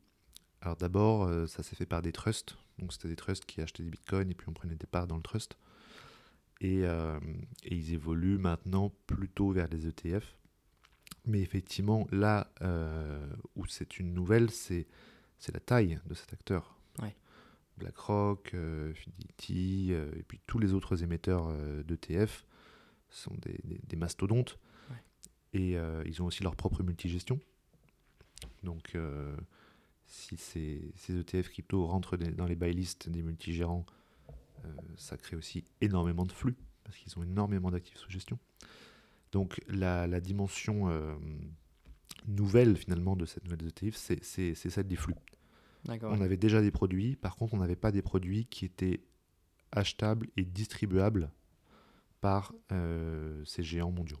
Alors 0.61 0.77
d'abord, 0.77 1.25
euh, 1.25 1.45
ça 1.45 1.61
s'est 1.61 1.75
fait 1.75 1.85
par 1.85 2.01
des 2.01 2.11
trusts. 2.11 2.57
Donc 2.79 2.91
c'était 2.91 3.07
des 3.07 3.15
trusts 3.15 3.45
qui 3.45 3.61
achetaient 3.61 3.83
des 3.83 3.91
bitcoins 3.91 4.31
et 4.31 4.33
puis 4.33 4.49
on 4.49 4.53
prenait 4.53 4.73
des 4.73 4.87
parts 4.87 5.05
dans 5.05 5.15
le 5.15 5.21
trust. 5.21 5.59
Et, 6.59 6.85
euh, 6.85 7.19
et 7.65 7.75
ils 7.75 7.93
évoluent 7.93 8.39
maintenant 8.39 8.91
plutôt 9.05 9.51
vers 9.51 9.69
des 9.69 9.85
ETF. 9.85 10.37
Mais 11.27 11.39
effectivement, 11.41 12.07
là 12.11 12.51
où 13.55 13.67
c'est 13.67 13.99
une 13.99 14.15
nouvelle, 14.15 14.49
c'est 14.49 14.87
la 15.53 15.59
taille 15.59 15.99
de 16.07 16.15
cet 16.15 16.33
acteur. 16.33 16.75
BlackRock, 17.77 18.55
Fidelity, 18.95 19.91
et 19.91 20.23
puis 20.23 20.41
tous 20.47 20.57
les 20.59 20.73
autres 20.73 21.03
émetteurs 21.03 21.53
d'ETF 21.85 22.43
sont 23.09 23.35
des, 23.37 23.95
mastodontes. 23.95 24.57
Et 25.53 25.75
ils 26.05 26.21
ont 26.21 26.25
aussi 26.25 26.43
leur 26.43 26.55
propre 26.55 26.83
multigestion. 26.83 27.39
Donc, 28.63 28.95
si 30.09 30.37
ces, 30.37 30.91
ETF 31.09 31.49
crypto 31.49 31.85
rentrent 31.85 32.17
dans 32.17 32.45
les 32.45 32.55
buy 32.55 32.73
lists 32.73 33.09
des 33.09 33.21
multigérants, 33.21 33.85
euh, 34.65 34.67
ça 34.97 35.17
crée 35.17 35.35
aussi 35.35 35.65
énormément 35.81 36.25
de 36.25 36.31
flux, 36.31 36.55
parce 36.83 36.97
qu'ils 36.97 37.17
ont 37.17 37.23
énormément 37.23 37.71
d'actifs 37.71 37.97
sous 37.97 38.09
gestion. 38.09 38.39
Donc 39.31 39.61
la, 39.67 40.19
dimension 40.19 40.89
euh, 40.89 41.15
nouvelle 42.27 42.75
finalement 42.75 43.15
de 43.15 43.25
cette 43.25 43.43
nouvelle 43.43 43.67
ETF, 43.67 43.95
c'est 43.95 44.55
celle 44.55 44.87
des 44.87 44.95
flux. 44.95 45.15
On 45.87 46.21
avait 46.21 46.37
déjà 46.37 46.61
des 46.61 46.71
produits, 46.71 47.15
par 47.15 47.35
contre 47.35 47.53
on 47.53 47.57
n'avait 47.57 47.75
pas 47.75 47.91
des 47.91 48.01
produits 48.01 48.45
qui 48.45 48.65
étaient 48.65 49.01
achetables 49.71 50.27
et 50.35 50.43
distribuables 50.43 51.31
par 52.19 52.53
euh, 52.71 53.45
ces 53.45 53.63
géants 53.63 53.91
mondiaux. 53.91 54.19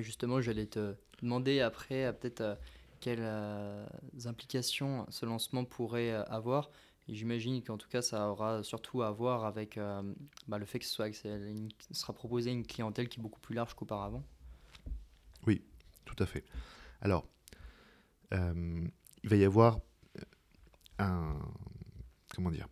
Justement, 0.00 0.40
j'allais 0.40 0.66
te 0.66 0.94
demander 1.22 1.60
après 1.60 2.12
peut-être 2.18 2.58
quelles 3.04 3.18
euh, 3.20 3.86
implications 4.24 5.04
ce 5.10 5.26
lancement 5.26 5.66
pourrait 5.66 6.10
euh, 6.10 6.24
avoir. 6.24 6.70
J'imagine 7.06 7.62
qu'en 7.62 7.76
tout 7.76 7.88
cas, 7.90 8.00
ça 8.00 8.30
aura 8.30 8.62
surtout 8.62 9.02
à 9.02 9.10
voir 9.10 9.44
avec 9.44 9.76
euh, 9.76 10.02
bah, 10.48 10.56
le 10.56 10.64
fait 10.64 10.78
que 10.78 10.86
ce 10.86 10.90
soit 10.90 11.12
sera 11.90 12.12
proposé 12.14 12.50
une 12.50 12.66
clientèle 12.66 13.10
qui 13.10 13.20
est 13.20 13.22
beaucoup 13.22 13.40
plus 13.40 13.54
large 13.54 13.74
qu'auparavant. 13.74 14.24
Oui, 15.46 15.62
tout 16.06 16.16
à 16.18 16.24
fait. 16.24 16.46
Alors, 17.02 17.26
il 18.32 19.28
va 19.28 19.36
y 19.36 19.44
avoir 19.44 19.78
un 20.98 21.38
comment 22.34 22.50
dire 22.50 22.66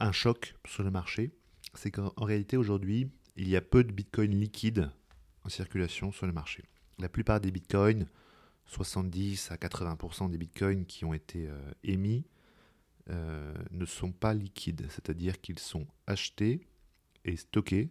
un 0.00 0.12
choc 0.12 0.56
sur 0.64 0.82
le 0.82 0.90
marché. 0.90 1.30
C'est 1.74 1.90
qu'en 1.90 2.10
réalité 2.16 2.56
aujourd'hui, 2.56 3.10
il 3.36 3.48
y 3.48 3.54
a 3.54 3.60
peu 3.60 3.84
de 3.84 3.92
bitcoins 3.92 4.34
liquides 4.34 4.90
en 5.44 5.48
circulation 5.48 6.12
sur 6.12 6.26
le 6.26 6.32
marché. 6.32 6.64
La 6.98 7.08
plupart 7.08 7.40
des 7.40 7.50
bitcoins 7.50 8.06
70 8.70 9.50
à 9.50 9.56
80% 9.56 10.30
des 10.30 10.38
bitcoins 10.38 10.86
qui 10.86 11.04
ont 11.04 11.12
été 11.12 11.48
euh, 11.48 11.72
émis 11.82 12.24
euh, 13.08 13.52
ne 13.72 13.84
sont 13.84 14.12
pas 14.12 14.32
liquides, 14.32 14.86
c'est-à-dire 14.88 15.40
qu'ils 15.40 15.58
sont 15.58 15.86
achetés 16.06 16.60
et 17.24 17.36
stockés 17.36 17.90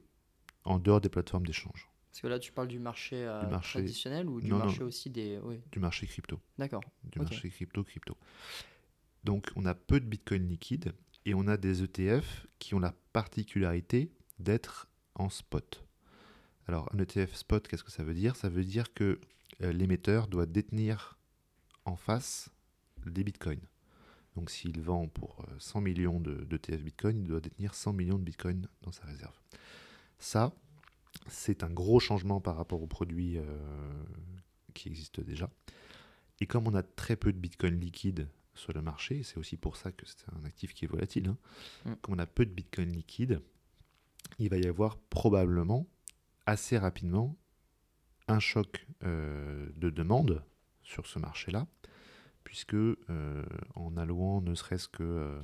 en 0.63 0.79
dehors 0.79 1.01
des 1.01 1.09
plateformes 1.09 1.45
d'échange. 1.45 1.89
Parce 2.09 2.21
que 2.21 2.27
là, 2.27 2.39
tu 2.39 2.51
parles 2.51 2.69
du 2.69 2.79
marché, 2.79 3.17
euh, 3.25 3.43
traditionnel 3.59 4.27
ou 4.29 4.41
du 4.41 4.51
marché 4.51 4.83
aussi 4.83 5.09
des. 5.09 5.39
Du 5.71 5.79
marché 5.79 6.07
crypto. 6.07 6.39
D'accord. 6.57 6.81
Du 7.03 7.19
marché 7.19 7.49
crypto-crypto. 7.49 8.17
Donc, 9.23 9.51
on 9.55 9.65
a 9.65 9.75
peu 9.75 9.99
de 9.99 10.05
bitcoins 10.05 10.47
liquides 10.47 10.93
et 11.25 11.33
on 11.33 11.47
a 11.47 11.57
des 11.57 11.83
ETF 11.83 12.47
qui 12.57 12.73
ont 12.73 12.79
la 12.79 12.93
particularité 13.13 14.11
d'être 14.39 14.87
en 15.15 15.29
spot. 15.29 15.85
Alors, 16.69 16.88
un 16.93 16.99
ETF 16.99 17.33
spot, 17.33 17.67
qu'est-ce 17.67 17.83
que 17.83 17.89
ça 17.89 18.03
veut 18.03 18.13
dire? 18.13 18.35
Ça 18.35 18.47
veut 18.47 18.63
dire 18.63 18.93
que 18.93 19.19
euh, 19.63 19.73
l'émetteur 19.73 20.27
doit 20.27 20.45
détenir 20.45 21.17
en 21.85 21.95
face 21.95 22.51
des 23.07 23.23
bitcoins. 23.23 23.67
Donc 24.35 24.51
s'il 24.51 24.79
vend 24.79 25.07
pour 25.07 25.43
100 25.57 25.79
euh, 25.79 25.81
millions 25.81 26.19
de, 26.19 26.57
TF 26.57 26.83
bitcoin, 26.83 27.17
il 27.17 27.25
doit 27.25 27.39
détenir 27.39 27.73
100 27.73 27.93
millions 27.93 28.19
de 28.19 28.23
bitcoins 28.23 28.67
dans 28.83 28.91
sa 28.91 29.03
réserve. 29.05 29.33
Ça, 30.19 30.53
c'est 31.27 31.63
un 31.63 31.71
gros 31.71 31.99
changement 31.99 32.39
par 32.39 32.55
rapport 32.55 32.83
aux 32.83 32.88
produits 32.88 33.39
euh, 33.39 33.43
qui 34.75 34.89
existent 34.89 35.23
déjà. 35.23 35.49
Et 36.39 36.45
comme 36.45 36.67
on 36.67 36.75
a 36.75 36.83
très 36.83 37.15
peu 37.15 37.33
de 37.33 37.39
bitcoin 37.39 37.79
liquide 37.79 38.27
sur 38.53 38.73
le 38.73 38.83
marché, 38.83 39.23
c'est 39.23 39.38
aussi 39.38 39.57
pour 39.57 39.75
ça 39.75 39.91
que 39.91 40.05
c'est 40.05 40.23
un 40.39 40.45
actif 40.45 40.75
qui 40.75 40.85
est 40.85 40.88
volatile, 40.88 41.29
hein, 41.29 41.38
mm. 41.85 41.95
comme 42.03 42.13
on 42.13 42.19
a 42.19 42.27
peu 42.27 42.45
de 42.45 42.53
bitcoin 42.53 42.91
liquide, 42.91 43.41
il 44.38 44.49
va 44.49 44.57
y 44.57 44.67
avoir 44.67 44.97
probablement 44.97 45.88
assez 46.49 46.79
rapidement 46.79 47.37
un 48.27 48.39
choc 48.39 48.87
euh, 49.03 49.69
de 49.75 49.89
demande 49.89 50.43
sur 50.81 51.05
ce 51.05 51.19
marché-là, 51.19 51.67
puisque 52.43 52.73
euh, 52.73 52.97
en 53.75 53.95
allouant 53.97 54.41
ne 54.41 54.55
serait-ce 54.55 54.87
que 54.87 55.39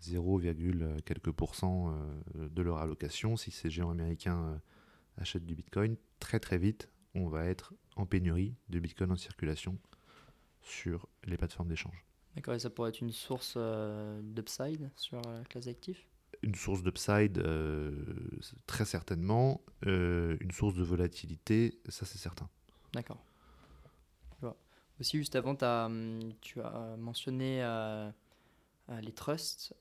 0, 0.00 0.42
euh, 0.42 0.98
quelques 1.06 1.32
pourcents 1.32 1.98
de 2.34 2.62
leur 2.62 2.78
allocation, 2.78 3.36
si 3.36 3.50
ces 3.50 3.70
géants 3.70 3.90
américains 3.90 4.60
achètent 5.16 5.46
du 5.46 5.54
Bitcoin, 5.54 5.96
très 6.20 6.40
très 6.40 6.58
vite, 6.58 6.90
on 7.14 7.28
va 7.28 7.46
être 7.46 7.72
en 7.96 8.04
pénurie 8.04 8.54
de 8.68 8.78
Bitcoin 8.78 9.10
en 9.10 9.16
circulation 9.16 9.78
sur 10.60 11.08
les 11.24 11.38
plateformes 11.38 11.68
d'échange. 11.68 12.04
D'accord, 12.36 12.54
et 12.54 12.58
ça 12.58 12.68
pourrait 12.68 12.90
être 12.90 13.00
une 13.00 13.12
source 13.12 13.56
d'upside 13.56 14.90
sur 14.94 15.22
la 15.22 15.42
classe 15.44 15.64
d'actifs? 15.64 16.06
Une 16.42 16.54
source 16.54 16.82
d'upside, 16.82 17.38
euh, 17.38 17.92
très 18.66 18.84
certainement. 18.84 19.62
Euh, 19.86 20.36
une 20.40 20.50
source 20.50 20.74
de 20.74 20.82
volatilité, 20.82 21.80
ça 21.88 22.06
c'est 22.06 22.18
certain. 22.18 22.48
D'accord. 22.92 23.22
Aussi, 25.00 25.16
juste 25.16 25.36
avant, 25.36 25.54
as, 25.60 25.86
hum, 25.86 26.18
tu 26.40 26.60
as 26.60 26.96
mentionné 26.98 27.62
euh, 27.62 28.10
les 29.00 29.12
trusts. 29.12 29.72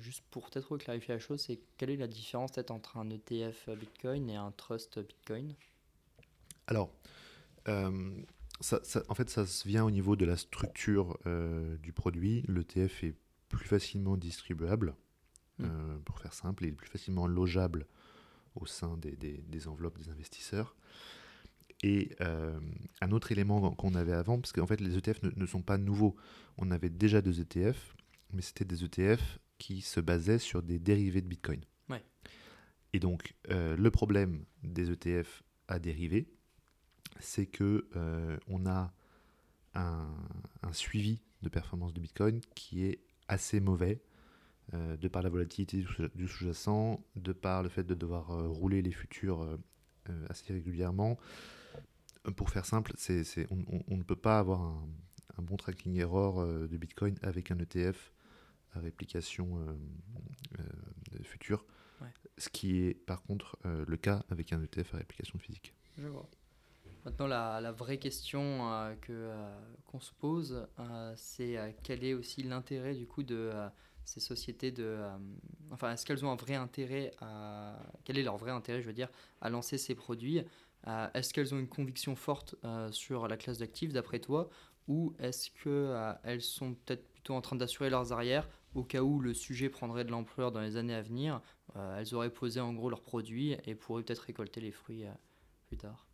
juste 0.00 0.24
pour 0.32 0.50
peut-être 0.50 0.76
clarifier 0.78 1.14
la 1.14 1.20
chose, 1.20 1.42
c'est 1.42 1.60
quelle 1.76 1.90
est 1.90 1.96
la 1.96 2.08
différence 2.08 2.50
peut-être 2.50 2.72
entre 2.72 2.96
un 2.96 3.08
ETF 3.08 3.70
Bitcoin 3.78 4.28
et 4.28 4.34
un 4.34 4.50
trust 4.50 4.98
Bitcoin? 4.98 5.54
Alors, 6.66 6.90
ça, 7.66 8.80
en 9.08 9.14
fait, 9.14 9.30
ça 9.30 9.46
se 9.46 9.68
vient 9.68 9.84
au 9.84 9.92
niveau 9.92 10.16
de 10.16 10.24
la 10.24 10.36
structure 10.36 11.16
du 11.80 11.92
produit. 11.92 12.42
L'ETF 12.48 13.04
est 13.04 13.14
plus 13.48 13.68
facilement 13.68 14.16
distribuable. 14.16 14.96
Mm. 15.58 15.64
Euh, 15.64 15.98
pour 16.04 16.18
faire 16.18 16.34
simple, 16.34 16.64
il 16.64 16.70
est 16.70 16.72
plus 16.72 16.88
facilement 16.88 17.26
logeable 17.26 17.86
au 18.54 18.66
sein 18.66 18.98
des, 18.98 19.68
enveloppes 19.68 19.98
des 19.98 20.10
investisseurs. 20.10 20.76
Et 21.82 22.14
euh, 22.20 22.60
un 23.00 23.10
autre 23.10 23.32
élément 23.32 23.72
qu'on 23.72 23.94
avait 23.94 24.12
avant, 24.12 24.38
parce 24.38 24.52
qu'en 24.52 24.66
fait 24.66 24.80
les 24.80 24.96
ETF 24.96 25.22
ne, 25.22 25.46
sont 25.46 25.62
pas 25.62 25.78
nouveaux, 25.78 26.14
on 26.58 26.70
avait 26.70 26.90
déjà 26.90 27.22
des 27.22 27.40
ETF, 27.40 27.96
mais 28.32 28.42
c'était 28.42 28.64
des 28.64 28.84
ETF 28.84 29.38
qui 29.58 29.80
se 29.80 30.00
basaient 30.00 30.38
sur 30.38 30.62
des 30.62 30.78
dérivés 30.78 31.22
de 31.22 31.28
Bitcoin. 31.28 31.60
Et 32.94 33.00
donc 33.00 33.34
euh, 33.50 33.74
le 33.74 33.90
problème 33.90 34.44
des 34.62 34.90
ETF 34.90 35.42
à 35.66 35.78
dérivés, 35.78 36.28
c'est 37.20 37.46
que 37.46 37.88
on 38.48 38.66
a 38.66 38.92
un, 39.74 40.14
un, 40.62 40.72
suivi 40.74 41.22
de 41.40 41.48
performance 41.48 41.94
de 41.94 42.00
Bitcoin 42.00 42.42
qui 42.54 42.84
est 42.84 43.00
assez 43.28 43.60
mauvais 43.60 44.02
euh, 44.74 44.96
de 44.96 45.08
par 45.08 45.22
la 45.22 45.28
volatilité 45.28 45.84
du 46.14 46.28
sous-jacent, 46.28 47.04
de 47.16 47.32
par 47.32 47.62
le 47.62 47.68
fait 47.68 47.82
de 47.82 47.94
devoir 47.94 48.30
euh, 48.30 48.48
rouler 48.48 48.80
les 48.80 48.92
futurs 48.92 49.42
euh, 49.42 49.58
assez 50.30 50.52
régulièrement. 50.52 51.18
Pour 52.36 52.48
faire 52.50 52.64
simple, 52.64 52.92
on, 53.50 53.96
ne 53.96 54.02
peut 54.02 54.16
pas 54.16 54.38
avoir 54.38 54.62
un, 54.62 55.42
bon 55.42 55.56
tracking 55.56 55.96
error 55.96 56.46
de 56.46 56.76
Bitcoin 56.76 57.16
avec 57.22 57.50
un 57.50 57.58
ETF 57.58 58.12
à 58.74 58.78
réplication 58.78 59.58
future, 61.24 61.66
ce 62.38 62.48
qui 62.48 62.84
est 62.84 62.94
par 62.94 63.22
contre 63.22 63.58
le 63.64 63.96
cas 63.96 64.22
avec 64.30 64.52
un 64.52 64.62
ETF 64.62 64.94
à 64.94 64.98
réplication 64.98 65.40
physique. 65.40 65.74
Je 65.98 66.06
vois. 66.06 66.28
Maintenant, 67.04 67.26
la, 67.26 67.72
vraie 67.72 67.98
question 67.98 68.96
que 69.00 69.34
qu'on 69.86 69.98
se 69.98 70.12
pose, 70.12 70.64
c'est 71.16 71.74
quel 71.82 72.04
est 72.04 72.14
aussi 72.14 72.44
l'intérêt 72.44 72.94
du 72.94 73.08
coup 73.08 73.24
de 73.24 73.50
ces 74.04 74.20
sociétés 74.20 74.70
de. 74.70 74.84
Euh, 74.84 75.16
enfin, 75.70 75.92
est-ce 75.92 76.04
qu'elles 76.04 76.24
ont 76.24 76.30
un 76.30 76.36
vrai 76.36 76.54
intérêt 76.54 77.12
à. 77.20 77.78
Quel 78.04 78.18
est 78.18 78.22
leur 78.22 78.36
vrai 78.36 78.50
intérêt, 78.50 78.82
je 78.82 78.86
veux 78.86 78.92
dire, 78.92 79.08
à 79.40 79.50
lancer 79.50 79.78
ces 79.78 79.94
produits? 79.94 80.42
Euh, 80.86 81.08
Est-ce 81.14 81.32
qu'elles 81.32 81.54
ont 81.54 81.58
une 81.58 81.68
conviction 81.68 82.16
forte 82.16 82.56
euh, 82.64 82.90
sur 82.90 83.28
la 83.28 83.36
classe 83.36 83.58
d'actifs, 83.58 83.92
d'après 83.92 84.18
toi? 84.18 84.48
Ou 84.88 85.14
est-ce 85.20 85.50
qu'elles 85.62 86.42
sont 86.42 86.74
peut-être 86.74 87.08
plutôt 87.12 87.34
en 87.34 87.40
train 87.40 87.54
d'assurer 87.54 87.88
leurs 87.88 88.12
arrières 88.12 88.48
au 88.74 88.82
cas 88.82 89.02
où 89.02 89.20
le 89.20 89.32
sujet 89.32 89.68
prendrait 89.68 90.04
de 90.04 90.10
l'ampleur 90.10 90.50
dans 90.50 90.60
les 90.60 90.76
années 90.76 90.94
à 90.94 91.02
venir 91.02 91.40
Elles 91.76 92.16
auraient 92.16 92.32
posé 92.32 92.58
en 92.58 92.72
gros 92.72 92.90
leurs 92.90 93.02
produits 93.02 93.56
et 93.64 93.76
pourraient 93.76 94.02
peut-être 94.02 94.24
récolter 94.24 94.60
les 94.60 94.72
fruits 94.72 95.04
plus 95.68 95.76
tard? 95.76 96.08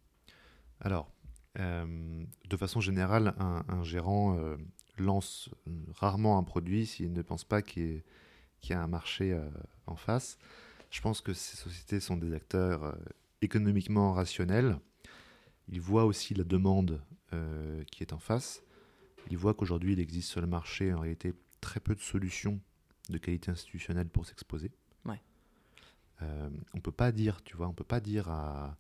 Alors, 0.80 1.10
de 1.58 2.56
façon 2.56 2.80
générale, 2.80 3.34
un 3.38 3.82
gérant 3.82 4.38
lance 5.00 5.50
rarement 5.94 6.38
un 6.38 6.42
produit 6.42 6.86
s'il 6.86 7.12
ne 7.12 7.22
pense 7.22 7.44
pas 7.44 7.62
qu'il 7.62 8.02
y, 8.64 8.72
a 8.72 8.82
un 8.82 8.86
marché 8.86 9.32
euh, 9.32 9.48
en 9.86 9.96
face. 9.96 10.38
Je 10.90 11.00
pense 11.00 11.20
que 11.20 11.32
ces 11.32 11.56
sociétés 11.56 12.00
sont 12.00 12.16
des 12.16 12.34
acteurs 12.34 12.84
euh, 12.84 12.94
économiquement 13.42 14.12
rationnels. 14.12 14.78
Ils 15.68 15.80
voient 15.80 16.04
aussi 16.04 16.34
la 16.34 16.44
demande 16.44 17.02
euh, 17.32 17.82
qui 17.84 18.02
est 18.02 18.12
en 18.12 18.18
face. 18.18 18.62
Ils 19.30 19.36
voient 19.36 19.54
qu'aujourd'hui, 19.54 19.92
il 19.92 20.00
existe 20.00 20.30
sur 20.30 20.40
le 20.40 20.46
marché 20.46 20.92
en 20.92 21.00
réalité 21.00 21.34
très 21.60 21.80
peu 21.80 21.94
de 21.94 22.00
solutions 22.00 22.60
de 23.10 23.18
qualité 23.18 23.50
institutionnelle 23.50 24.08
pour 24.08 24.26
s'exposer. 24.26 24.70
Ouais. 25.04 25.20
on 26.74 26.80
peut 26.80 26.92
pas 26.92 27.12
dire, 27.12 27.42
tu 27.42 27.56
vois, 27.56 27.68
on 27.68 27.72
peut 27.72 27.84
pas 27.84 28.00
dire 28.00 28.28
à, 28.28 28.76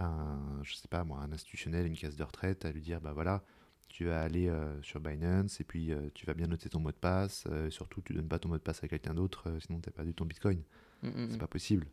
un 0.00 0.60
je 0.62 0.74
sais 0.74 0.88
pas 0.88 1.04
moi, 1.04 1.20
un 1.20 1.32
institutionnel, 1.32 1.86
une 1.86 1.96
caisse 1.96 2.16
de 2.16 2.24
retraite, 2.24 2.64
à 2.64 2.72
lui 2.72 2.82
dire, 2.82 3.00
bah 3.00 3.12
voilà, 3.12 3.42
tu 3.88 4.04
vas 4.04 4.20
aller 4.20 4.48
euh, 4.48 4.80
sur 4.82 5.00
Binance 5.00 5.60
et 5.60 5.64
puis 5.64 5.92
euh, 5.92 6.10
tu 6.14 6.26
vas 6.26 6.34
bien 6.34 6.46
noter 6.46 6.68
ton 6.68 6.80
mot 6.80 6.92
de 6.92 6.96
passe. 6.96 7.44
Euh, 7.48 7.70
surtout, 7.70 8.00
tu 8.02 8.12
donnes 8.12 8.28
pas 8.28 8.38
ton 8.38 8.48
mot 8.48 8.56
de 8.56 8.62
passe 8.62 8.82
à 8.84 8.88
quelqu'un 8.88 9.14
d'autre, 9.14 9.56
sinon 9.66 9.80
tu 9.80 9.88
as 9.88 9.92
perdu 9.92 10.14
ton 10.14 10.24
Bitcoin. 10.24 10.62
Mm, 11.02 11.08
mm, 11.08 11.28
C'est 11.30 11.36
mm. 11.36 11.38
pas 11.38 11.46
possible. 11.46 11.86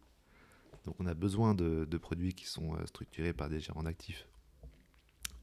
Donc 0.87 0.95
on 0.99 1.05
a 1.05 1.13
besoin 1.13 1.53
de, 1.53 1.85
de 1.85 1.97
produits 1.97 2.33
qui 2.33 2.45
sont 2.45 2.75
euh, 2.75 2.85
structurés 2.85 3.33
par 3.33 3.49
des 3.49 3.59
gérants 3.59 3.83
d'actifs. 3.83 4.25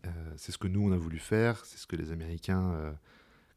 Euh, 0.07 0.11
c'est 0.37 0.53
ce 0.53 0.59
que 0.59 0.69
nous 0.69 0.89
on 0.89 0.93
a 0.93 0.97
voulu 0.97 1.19
faire, 1.19 1.65
c'est 1.67 1.79
ce 1.79 1.87
que 1.87 1.97
les 1.97 2.13
Américains 2.13 2.73
euh, 2.73 2.93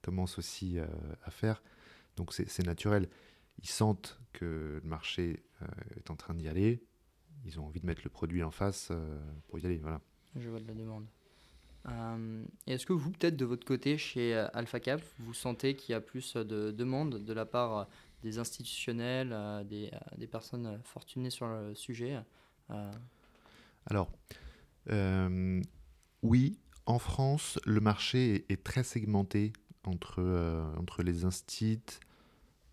commencent 0.02 0.38
aussi 0.38 0.80
euh, 0.80 0.86
à 1.24 1.32
faire. 1.32 1.64
Donc 2.18 2.34
c'est 2.34 2.66
naturel. 2.66 3.08
Ils 3.64 3.70
sentent 3.70 4.20
que 4.34 4.82
le 4.84 4.90
marché 4.90 5.44
euh, 5.62 5.66
est 5.96 6.12
en 6.12 6.16
train 6.16 6.34
d'y 6.34 6.48
aller. 6.50 6.84
Ils 7.46 7.60
ont 7.60 7.66
envie 7.66 7.80
de 7.80 7.86
mettre 7.86 8.02
le 8.04 8.10
produit 8.10 8.44
en 8.44 8.52
face 8.52 8.90
euh, 8.92 9.20
pour 9.48 9.60
y 9.60 9.66
aller. 9.66 9.78
Voilà. 9.78 10.02
Je 10.36 10.50
vois 10.50 10.60
de 10.60 10.68
la 10.68 10.74
demande. 10.74 11.06
Euh, 11.88 12.44
Est-ce 12.66 12.86
que 12.86 12.94
vous, 12.94 13.12
peut-être 13.12 13.38
de 13.38 13.46
votre 13.46 13.66
côté, 13.66 13.98
chez 13.98 14.36
euh, 14.36 14.48
AlphaCap, 14.54 15.02
vous 15.20 15.34
sentez 15.34 15.76
qu'il 15.76 15.94
y 15.94 15.96
a 15.96 16.02
plus 16.02 16.36
de 16.36 16.72
demande 16.72 17.24
de 17.24 17.34
la 17.34 17.46
part 17.46 17.88
des 18.24 18.40
institutionnels, 18.40 19.36
des, 19.70 19.92
des 20.18 20.28
personnes 20.28 20.82
fortunées 20.84 21.30
sur 21.30 21.48
le 21.48 21.76
sujet 21.76 22.20
euh, 22.72 22.92
Alors, 23.86 24.12
euh, 24.90 25.62
oui, 26.24 26.58
en 26.86 27.00
France, 27.00 27.60
le 27.66 27.80
marché 27.80 28.36
est, 28.36 28.52
est 28.52 28.64
très 28.64 28.84
segmenté 28.84 29.54
entre, 29.86 30.22
entre 30.78 31.04
les 31.04 31.26
instits, 31.26 31.80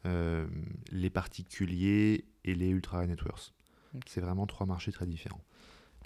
euh, 0.06 0.46
les 0.90 1.08
particuliers 1.08 2.26
et 2.44 2.54
les 2.54 2.68
ultra 2.68 3.04
high 3.04 3.08
C'est 4.06 4.20
vraiment 4.20 4.46
trois 4.46 4.66
marchés 4.66 4.92
très 4.92 5.06
différents. 5.06 5.44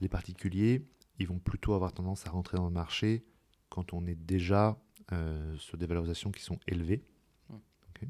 Les 0.01 0.09
particuliers, 0.09 0.87
ils 1.19 1.27
vont 1.27 1.39
plutôt 1.39 1.75
avoir 1.75 1.93
tendance 1.93 2.27
à 2.27 2.31
rentrer 2.31 2.57
dans 2.57 2.67
le 2.67 2.73
marché 2.73 3.25
quand 3.69 3.93
on 3.93 4.07
est 4.07 4.15
déjà 4.15 4.79
euh, 5.13 5.57
sur 5.59 5.77
des 5.79 5.87
valorisations 5.87 6.31
qui 6.31 6.43
sont 6.43 6.59
élevées. 6.67 7.05
Ok. 7.51 8.09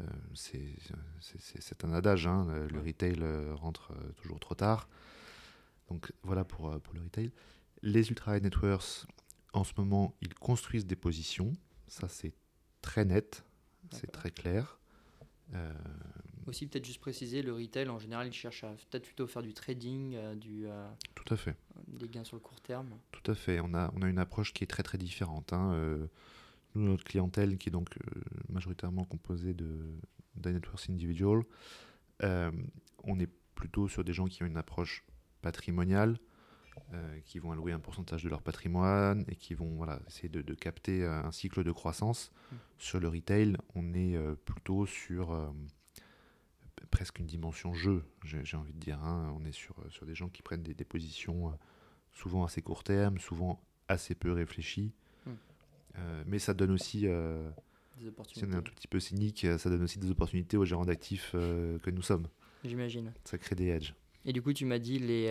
Euh, 0.00 0.04
c'est 0.34 1.84
un 1.84 1.92
adage, 1.92 2.26
hein, 2.26 2.46
le 2.48 2.66
le 2.68 2.80
retail 2.80 3.16
euh, 3.20 3.54
rentre 3.54 3.94
toujours 4.16 4.40
trop 4.40 4.54
tard. 4.54 4.88
Donc 5.88 6.12
voilà 6.22 6.44
pour, 6.44 6.78
pour 6.80 6.94
le 6.94 7.00
retail. 7.02 7.30
Les 7.82 8.08
ultra 8.08 8.36
high 8.36 8.42
net 8.42 8.56
worth, 8.56 9.06
en 9.52 9.64
ce 9.64 9.72
moment, 9.76 10.14
ils 10.20 10.34
construisent 10.34 10.86
des 10.86 10.96
positions. 10.96 11.52
Ça, 11.88 12.08
c'est 12.08 12.34
très 12.82 13.04
net, 13.04 13.44
c'est 13.90 14.10
très 14.10 14.30
clair. 14.30 14.78
Euh, 15.54 15.72
Aussi, 16.46 16.66
peut-être 16.66 16.84
juste 16.84 17.00
préciser, 17.00 17.42
le 17.42 17.52
retail, 17.52 17.88
en 17.88 17.98
général, 17.98 18.28
il 18.28 18.32
cherche 18.32 18.62
à 18.64 18.68
peut-être 18.90 19.04
plutôt 19.04 19.26
faire 19.26 19.42
du 19.42 19.52
trading, 19.52 20.14
euh, 20.14 20.34
du, 20.34 20.66
euh, 20.66 20.88
tout 21.14 21.34
à 21.34 21.36
fait. 21.36 21.56
des 21.88 22.08
gains 22.08 22.24
sur 22.24 22.36
le 22.36 22.40
court 22.40 22.60
terme. 22.60 22.88
Tout 23.10 23.30
à 23.30 23.34
fait. 23.34 23.60
On 23.60 23.74
a, 23.74 23.92
on 23.96 24.02
a 24.02 24.08
une 24.08 24.18
approche 24.18 24.52
qui 24.52 24.62
est 24.64 24.68
très 24.68 24.82
très 24.82 24.98
différente. 24.98 25.52
hein. 25.52 25.72
Euh, 25.74 26.06
nous, 26.74 26.82
notre 26.88 27.04
clientèle, 27.04 27.56
qui 27.58 27.68
est 27.70 27.72
donc 27.72 27.96
euh, 27.96 28.20
majoritairement 28.48 29.04
composée 29.04 29.54
de 29.54 29.66
d'high 30.36 30.52
net 30.52 30.66
worth 30.68 30.90
individual, 30.90 31.42
euh, 32.22 32.52
on 33.04 33.18
est 33.18 33.30
plutôt 33.54 33.88
sur 33.88 34.04
des 34.04 34.12
gens 34.12 34.26
qui 34.26 34.42
ont 34.42 34.46
une 34.46 34.58
approche 34.58 35.02
patrimoniale, 35.40 36.18
euh, 36.92 37.18
qui 37.24 37.38
vont 37.38 37.52
allouer 37.52 37.72
un 37.72 37.80
pourcentage 37.80 38.22
de 38.22 38.28
leur 38.28 38.42
patrimoine 38.42 39.24
et 39.28 39.36
qui 39.36 39.54
vont 39.54 39.74
voilà, 39.76 39.98
essayer 40.06 40.28
de, 40.28 40.42
de 40.42 40.54
capter 40.54 41.02
euh, 41.02 41.22
un 41.22 41.32
cycle 41.32 41.64
de 41.64 41.72
croissance. 41.72 42.30
Mm. 42.52 42.56
Sur 42.78 43.00
le 43.00 43.08
retail, 43.08 43.56
on 43.74 43.94
est 43.94 44.14
euh, 44.16 44.34
plutôt 44.34 44.84
sur 44.84 45.32
euh, 45.32 45.48
presque 46.90 47.18
une 47.18 47.26
dimension 47.26 47.72
jeu, 47.74 48.04
j'ai 48.24 48.56
envie 48.56 48.72
de 48.72 48.78
dire. 48.78 49.02
hein. 49.02 49.34
On 49.38 49.44
est 49.44 49.52
sur, 49.52 49.78
euh, 49.80 49.90
sur 49.90 50.06
des 50.06 50.14
gens 50.14 50.28
qui 50.28 50.42
prennent 50.42 50.62
des, 50.62 50.74
des 50.74 50.84
positions 50.84 51.48
euh, 51.48 51.52
souvent 52.12 52.44
assez 52.44 52.62
court 52.62 52.84
terme, 52.84 53.18
souvent 53.18 53.60
assez 53.88 54.14
peu 54.14 54.32
réfléchies. 54.32 54.92
Mm. 55.26 55.30
Euh, 55.98 56.24
mais 56.26 56.38
ça 56.38 56.54
donne 56.54 56.70
aussi, 56.72 57.06
euh, 57.06 57.48
Des 57.96 58.02
si 58.02 58.06
on 58.06 58.08
opportunités. 58.10 58.52
est 58.52 58.56
un 58.56 58.62
tout 58.62 58.74
petit 58.74 58.88
peu 58.88 59.00
cynique, 59.00 59.46
ça 59.58 59.70
donne 59.70 59.82
aussi 59.82 59.98
des 59.98 60.10
opportunités 60.10 60.56
aux 60.56 60.64
gérants 60.64 60.84
d'actifs 60.84 61.32
euh, 61.34 61.78
que 61.80 61.90
nous 61.90 62.02
sommes. 62.02 62.28
J'imagine. 62.64 63.12
Ça 63.24 63.38
crée 63.38 63.54
des 63.54 63.66
edges. 63.68 63.94
Et 64.24 64.32
du 64.32 64.42
coup, 64.42 64.52
tu 64.52 64.64
m'as 64.64 64.80
dit 64.80 64.98
les 64.98 65.28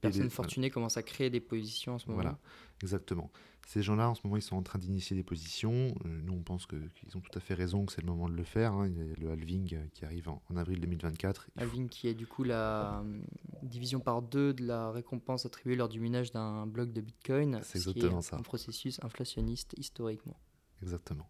personnes 0.00 0.24
les- 0.24 0.30
fortunées 0.30 0.70
commencent 0.70 0.96
à 0.96 1.02
créer 1.02 1.30
des 1.30 1.40
positions 1.40 1.94
en 1.94 1.98
ce 1.98 2.06
moment. 2.06 2.22
Voilà, 2.22 2.38
exactement. 2.80 3.30
Ces 3.68 3.82
gens-là, 3.82 4.08
en 4.08 4.14
ce 4.14 4.20
moment, 4.22 4.36
ils 4.36 4.42
sont 4.42 4.54
en 4.54 4.62
train 4.62 4.78
d'initier 4.78 5.16
des 5.16 5.24
positions. 5.24 5.92
Euh, 6.04 6.20
nous, 6.22 6.34
on 6.34 6.42
pense 6.42 6.66
qu'ils 6.66 7.16
ont 7.16 7.20
tout 7.20 7.36
à 7.36 7.40
fait 7.40 7.52
raison, 7.54 7.84
que 7.84 7.92
c'est 7.92 8.00
le 8.00 8.06
moment 8.06 8.28
de 8.28 8.34
le 8.34 8.44
faire. 8.44 8.72
hein. 8.72 8.86
Il 8.86 8.96
y 8.96 9.00
a 9.12 9.14
le 9.18 9.30
halving 9.32 9.74
euh, 9.74 9.84
qui 9.92 10.04
arrive 10.04 10.28
en, 10.28 10.40
en 10.48 10.56
avril 10.56 10.80
2024. 10.80 11.48
Il 11.48 11.52
faut- 11.52 11.60
Alvin, 11.60 11.88
qui 11.88 12.06
est 12.06 12.14
du 12.14 12.28
coup 12.28 12.44
la 12.44 13.00
euh, 13.00 13.20
division 13.64 13.98
par 13.98 14.22
deux 14.22 14.54
de 14.54 14.64
la 14.64 14.92
récompense 14.92 15.46
attribuée 15.46 15.74
lors 15.74 15.88
du 15.88 15.98
minage 15.98 16.30
d'un 16.30 16.64
bloc 16.68 16.92
de 16.92 17.00
Bitcoin. 17.00 17.58
C'est 17.64 17.80
ce 17.80 17.90
qui 17.90 17.96
exactement 17.98 18.20
est 18.20 18.22
ça. 18.22 18.36
Un 18.36 18.42
processus 18.42 19.00
inflationniste 19.02 19.74
historiquement. 19.76 20.38
Exactement. 20.80 21.28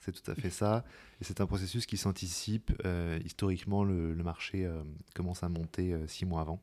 C'est 0.00 0.12
tout 0.12 0.30
à 0.30 0.34
fait 0.34 0.50
ça. 0.50 0.82
Et 1.20 1.24
c'est 1.24 1.42
un 1.42 1.46
processus 1.46 1.84
qui 1.84 1.98
s'anticipe. 1.98 2.72
Euh, 2.86 3.18
historiquement, 3.24 3.84
le, 3.84 4.14
le 4.14 4.24
marché 4.24 4.64
euh, 4.64 4.82
commence 5.14 5.42
à 5.42 5.50
monter 5.50 5.92
euh, 5.92 6.06
six 6.06 6.24
mois 6.24 6.40
avant. 6.40 6.62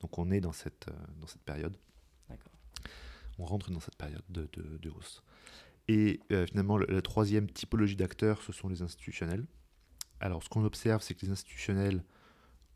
Donc 0.00 0.16
on 0.18 0.30
est 0.30 0.40
dans 0.40 0.52
cette, 0.52 0.86
dans 1.20 1.26
cette 1.26 1.42
période. 1.42 1.76
D'accord. 2.28 2.52
On 3.38 3.44
rentre 3.44 3.70
dans 3.70 3.80
cette 3.80 3.96
période 3.96 4.22
de, 4.28 4.48
de- 4.52 4.78
de 4.78 4.90
hausse. 4.90 5.22
Et 5.88 6.20
euh, 6.30 6.46
finalement, 6.46 6.76
le- 6.76 6.86
la 6.86 7.02
troisième 7.02 7.50
typologie 7.50 7.96
d'acteurs, 7.96 8.42
ce 8.42 8.52
sont 8.52 8.68
les 8.68 8.82
institutionnels. 8.82 9.46
Alors 10.20 10.42
ce 10.42 10.48
qu'on 10.48 10.64
observe, 10.64 11.02
c'est 11.02 11.14
que 11.14 11.24
les 11.26 11.32
institutionnels, 11.32 12.04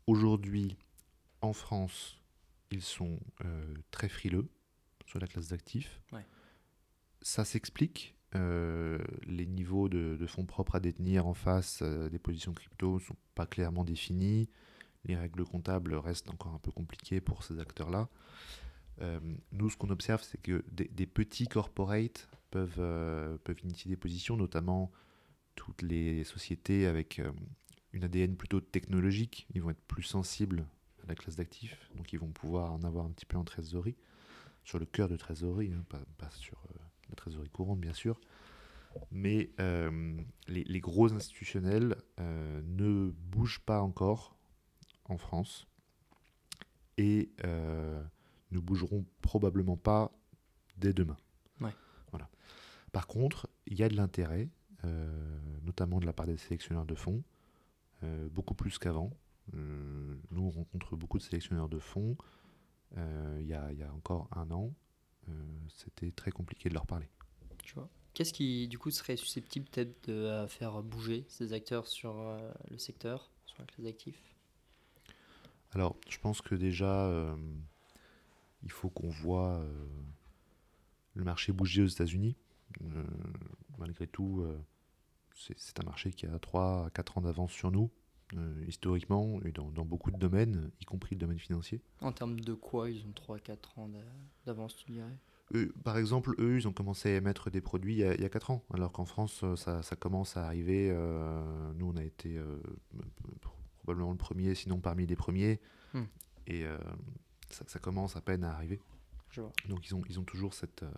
aujourd'hui, 0.07 0.77
en 1.41 1.53
France, 1.53 2.17
ils 2.71 2.81
sont 2.81 3.19
euh, 3.45 3.73
très 3.91 4.09
frileux 4.09 4.49
sur 5.05 5.19
la 5.19 5.27
classe 5.27 5.47
d'actifs. 5.47 6.01
Ouais. 6.11 6.25
Ça 7.21 7.45
s'explique. 7.45 8.15
Euh, 8.35 8.99
les 9.25 9.45
niveaux 9.45 9.87
de, 9.87 10.17
de 10.19 10.27
fonds 10.27 10.45
propres 10.45 10.75
à 10.75 10.79
détenir 10.81 11.27
en 11.27 11.33
face 11.33 11.81
des 11.81 12.19
positions 12.19 12.53
crypto 12.53 12.95
ne 12.95 12.99
sont 12.99 13.15
pas 13.35 13.45
clairement 13.45 13.85
définis. 13.85 14.49
Les 15.05 15.15
règles 15.15 15.45
comptables 15.45 15.93
restent 15.95 16.29
encore 16.29 16.53
un 16.53 16.59
peu 16.59 16.71
compliquées 16.71 17.21
pour 17.21 17.43
ces 17.43 17.59
acteurs-là. 17.59 18.09
Euh, 19.01 19.19
nous, 19.51 19.69
ce 19.69 19.77
qu'on 19.77 19.89
observe, 19.89 20.23
c'est 20.23 20.41
que 20.41 20.63
des, 20.71 21.05
petits 21.05 21.47
corporates 21.47 22.29
peuvent, 22.51 22.79
euh, 22.79 23.37
peuvent 23.43 23.59
initier 23.63 23.89
des 23.89 23.97
positions, 23.97 24.37
notamment 24.37 24.91
toutes 25.55 25.81
les 25.81 26.23
sociétés 26.23 26.87
avec 26.87 27.19
euh, 27.19 27.31
une 27.93 28.03
ADN 28.03 28.35
plutôt 28.35 28.61
technologique. 28.61 29.47
Ils 29.53 29.61
vont 29.61 29.69
être 29.69 29.81
plus 29.87 30.03
sensibles 30.03 30.65
à 31.03 31.07
la 31.07 31.15
classe 31.15 31.35
d'actifs, 31.35 31.89
donc 31.95 32.11
ils 32.13 32.19
vont 32.19 32.31
pouvoir 32.31 32.73
en 32.73 32.83
avoir 32.83 33.05
un 33.05 33.11
petit 33.11 33.25
peu 33.25 33.37
en 33.37 33.43
trésorerie, 33.43 33.95
sur 34.63 34.79
le 34.79 34.85
cœur 34.85 35.09
de 35.09 35.15
trésorerie, 35.15 35.71
hein, 35.73 35.85
pas, 36.17 36.29
sur 36.31 36.61
la 37.09 37.15
trésorerie 37.15 37.49
courante, 37.49 37.79
bien 37.79 37.93
sûr. 37.93 38.19
Mais 39.11 39.51
les, 40.47 40.63
les 40.63 40.79
gros 40.79 41.13
institutionnels 41.13 41.95
ne 42.17 43.11
bougent 43.11 43.59
pas 43.59 43.81
encore 43.81 44.35
en 45.05 45.17
France 45.17 45.67
et 46.97 47.31
ne 48.51 48.59
bougeront 48.59 49.05
probablement 49.21 49.77
pas 49.77 50.11
dès 50.77 50.93
demain. 50.93 51.17
Ouais. 51.61 51.73
Voilà. 52.11 52.29
Par 52.91 53.07
contre, 53.07 53.49
il 53.65 53.77
y 53.77 53.83
a 53.83 53.89
de 53.89 53.95
l'intérêt, 53.95 54.49
euh, 54.85 55.39
notamment 55.63 55.99
de 55.99 56.05
la 56.05 56.13
part 56.13 56.25
des 56.25 56.37
sélectionneurs 56.37 56.85
de 56.85 56.95
fonds, 56.95 57.23
euh, 58.03 58.27
beaucoup 58.29 58.53
plus 58.53 58.77
qu'avant. 58.77 59.11
Euh, 59.53 60.15
nous, 60.31 60.43
on 60.43 60.49
rencontre 60.49 60.95
beaucoup 60.95 61.17
de 61.17 61.23
sélectionneurs 61.23 61.69
de 61.69 61.79
fonds. 61.79 62.15
Il 62.95 63.45
y, 63.45 63.49
y 63.49 63.83
a 63.83 63.93
encore 63.93 64.29
un 64.31 64.49
an, 64.51 64.73
c'était 65.67 66.11
très 66.11 66.31
compliqué 66.31 66.69
de 66.69 66.73
leur 66.73 66.87
parler. 66.87 67.09
Tu 67.63 67.75
vois. 67.75 67.89
Qu'est-ce 68.13 68.31
qui, 68.31 68.67
du 68.69 68.79
coup, 68.79 68.91
serait 68.91 69.17
susceptible 69.17 69.65
peut-être 69.65 70.07
de 70.09 70.47
faire 70.47 70.81
bouger 70.81 71.25
ces 71.27 71.51
acteurs 71.51 71.87
sur 71.87 72.15
le 72.71 72.77
secteur, 72.77 73.29
sur 73.45 73.59
la 73.59 73.65
classe 73.65 73.85
d'actifs 73.85 74.35
Alors, 75.71 75.97
je 76.09 76.17
pense 76.17 76.41
que 76.41 76.55
déjà, 76.55 77.35
il 78.63 78.71
faut 78.71 78.89
qu'on 78.89 79.09
voit 79.09 79.59
euh, 79.59 79.87
le 81.13 81.23
marché 81.23 81.51
bouger 81.51 81.83
aux 81.83 81.87
États-Unis. 81.87 82.35
Euh, 82.81 83.03
malgré 83.77 84.07
tout, 84.07 84.41
euh, 84.41 84.57
c'est 85.33 85.79
un 85.79 85.83
marché 85.83 86.11
qui 86.11 86.25
a 86.25 86.37
3 86.39 86.85
à 86.85 86.89
4 86.89 87.17
ans 87.17 87.21
d'avance 87.21 87.51
sur 87.51 87.71
nous, 87.71 87.89
euh, 88.35 88.63
historiquement, 88.67 89.39
et 89.43 89.51
dans, 89.51 89.69
dans 89.71 89.85
beaucoup 89.85 90.11
de 90.11 90.17
domaines, 90.17 90.69
y 90.81 90.85
compris 90.85 91.15
le 91.15 91.19
domaine 91.19 91.39
financier. 91.39 91.81
En 92.01 92.11
termes 92.11 92.39
de 92.39 92.53
quoi 92.53 92.89
ils 92.89 93.05
ont 93.05 93.13
3-4 93.13 93.77
ans 93.79 93.87
d'a- 93.87 93.99
d'avance, 94.45 94.75
tu 94.75 94.91
dirais? 94.91 95.17
Eux, 95.53 95.73
par 95.85 95.97
exemple, 95.97 96.35
eux, 96.39 96.57
ils 96.57 96.67
ont 96.67 96.73
commencé 96.73 97.09
à 97.13 97.15
émettre 97.15 97.49
des 97.49 97.61
produits 97.61 97.93
il 97.93 97.99
y 97.99 98.03
a, 98.03 98.13
il 98.15 98.21
y 98.21 98.25
a 98.25 98.29
4 98.29 98.51
ans, 98.51 98.65
alors 98.73 98.91
qu'en 98.91 99.05
France, 99.05 99.45
ça, 99.55 99.81
ça 99.81 99.95
commence 99.95 100.35
à 100.35 100.45
arriver. 100.45 100.89
euh, 100.91 101.71
nous, 101.75 101.87
on 101.87 101.95
a 101.95 102.03
été 102.03 102.37
euh, 102.37 102.61
probablement 103.81 104.11
le 104.11 104.17
premier, 104.17 104.55
sinon 104.55 104.79
parmi 104.81 105.05
les 105.07 105.15
premiers, 105.15 105.61
Hmm. 105.93 106.03
et 106.47 106.65
ça, 107.49 107.65
ça 107.67 107.79
commence 107.79 108.15
à 108.15 108.21
peine 108.21 108.43
à 108.43 108.51
arriver. 108.51 108.79
Je 109.29 109.41
vois. 109.41 109.51
Donc 109.67 109.87
ils 109.87 109.95
ont, 109.95 110.01
ils 110.09 110.19
ont 110.19 110.23
toujours 110.23 110.53
cette, 110.53 110.83
euh, 110.83 110.91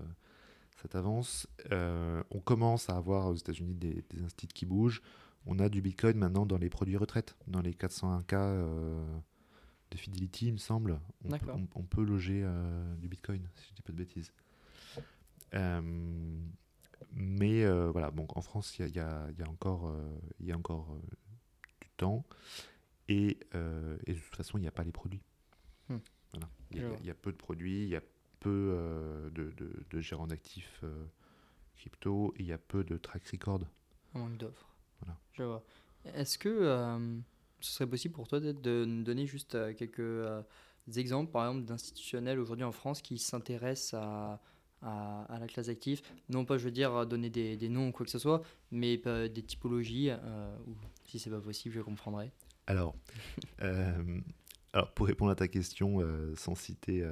cette 0.81 0.95
avance. 0.95 1.47
Euh, 1.71 2.23
on 2.31 2.39
commence 2.39 2.89
à 2.89 2.95
avoir 2.95 3.27
aux 3.27 3.35
États-Unis 3.35 3.75
des, 3.75 4.03
des 4.09 4.23
instituts 4.23 4.53
qui 4.53 4.65
bougent. 4.65 5.01
On 5.45 5.59
a 5.59 5.69
du 5.69 5.81
Bitcoin 5.81 6.17
maintenant 6.17 6.45
dans 6.45 6.57
les 6.57 6.69
produits 6.69 6.97
retraite, 6.97 7.35
dans 7.47 7.61
les 7.61 7.73
401K 7.73 8.33
euh, 8.33 9.19
de 9.91 9.97
Fidelity, 9.97 10.47
il 10.47 10.53
me 10.53 10.57
semble. 10.57 10.99
On, 11.25 11.37
peut, 11.37 11.51
on, 11.75 11.83
peut 11.83 12.03
loger 12.03 12.45
du 12.99 13.07
Bitcoin, 13.07 13.47
si 13.55 13.69
je 13.69 13.73
dis 13.73 13.81
pas 13.81 13.93
de 13.93 13.97
bêtises. 13.97 14.31
mais 17.13 17.65
voilà, 17.87 18.11
bon, 18.11 18.27
en 18.35 18.41
France, 18.41 18.77
il 18.77 18.93
y 18.93 18.99
a, 18.99 19.31
y 19.31 19.41
a, 19.41 19.49
encore, 19.49 19.91
y 20.39 20.51
a 20.51 20.57
encore 20.57 20.95
du 21.81 21.89
temps. 21.97 22.23
Et, 23.07 23.39
et, 24.05 24.13
de 24.13 24.19
toute 24.19 24.35
façon, 24.35 24.59
il 24.59 24.61
n'y 24.61 24.67
a 24.67 24.71
pas 24.71 24.83
les 24.83 24.91
produits. 24.91 25.23
Hmm. 25.87 25.97
Voilà. 26.33 26.49
Il, 26.71 27.05
y 27.05 27.09
a, 27.09 27.15
peu 27.15 27.31
de 27.31 27.37
produits, 27.37 27.83
il 27.83 27.89
y 27.89 27.95
a 27.95 28.03
peu 28.39 29.29
de, 29.33 29.51
de, 29.57 29.71
de, 29.89 30.01
gérants 30.01 30.27
d'actifs 30.27 30.83
crypto 31.79 32.33
et 32.37 32.41
il 32.41 32.47
y 32.47 32.53
a 32.53 32.57
peu 32.57 32.83
de 32.83 32.97
track 32.97 33.25
record. 33.27 33.61
Un 34.13 34.19
manque 34.19 34.37
d'offres. 34.37 34.69
Voilà. 34.99 35.17
Je 35.33 35.43
vois. 35.43 35.63
Est-ce 36.05 36.37
que 36.37 36.49
euh, 36.49 37.17
ce 37.61 37.73
serait 37.73 37.87
possible 37.87 38.13
pour 38.13 38.27
toi 38.27 38.39
de 38.39 38.85
nous 38.85 39.03
donner 39.03 39.25
juste 39.25 39.55
euh, 39.55 39.73
quelques 39.73 39.99
euh, 39.99 40.41
exemples, 40.95 41.31
par 41.31 41.47
exemple, 41.47 41.65
d'institutionnels 41.65 42.39
aujourd'hui 42.39 42.65
en 42.65 42.71
France 42.71 43.01
qui 43.01 43.17
s'intéressent 43.17 43.93
à, 44.01 44.41
à, 44.81 45.37
la 45.39 45.47
classe 45.47 45.69
active 45.69 46.01
Non 46.29 46.45
pas, 46.45 46.57
je 46.57 46.65
veux 46.65 46.71
dire, 46.71 47.05
donner 47.05 47.29
des, 47.29 47.57
des 47.57 47.69
noms 47.69 47.89
ou 47.89 47.91
quoi 47.91 48.05
que 48.05 48.11
ce 48.11 48.19
soit, 48.19 48.41
mais 48.71 48.97
des 48.97 49.43
typologies, 49.43 50.09
ou 50.67 50.75
si 51.05 51.19
c'est 51.19 51.29
pas 51.29 51.41
possible, 51.41 51.75
je 51.75 51.81
comprendrai. 51.81 52.31
Alors, 52.65 52.95
alors, 54.73 54.93
pour 54.93 55.07
répondre 55.07 55.31
à 55.31 55.35
ta 55.35 55.47
question, 55.47 55.99
sans 56.35 56.55
citer 56.55 57.03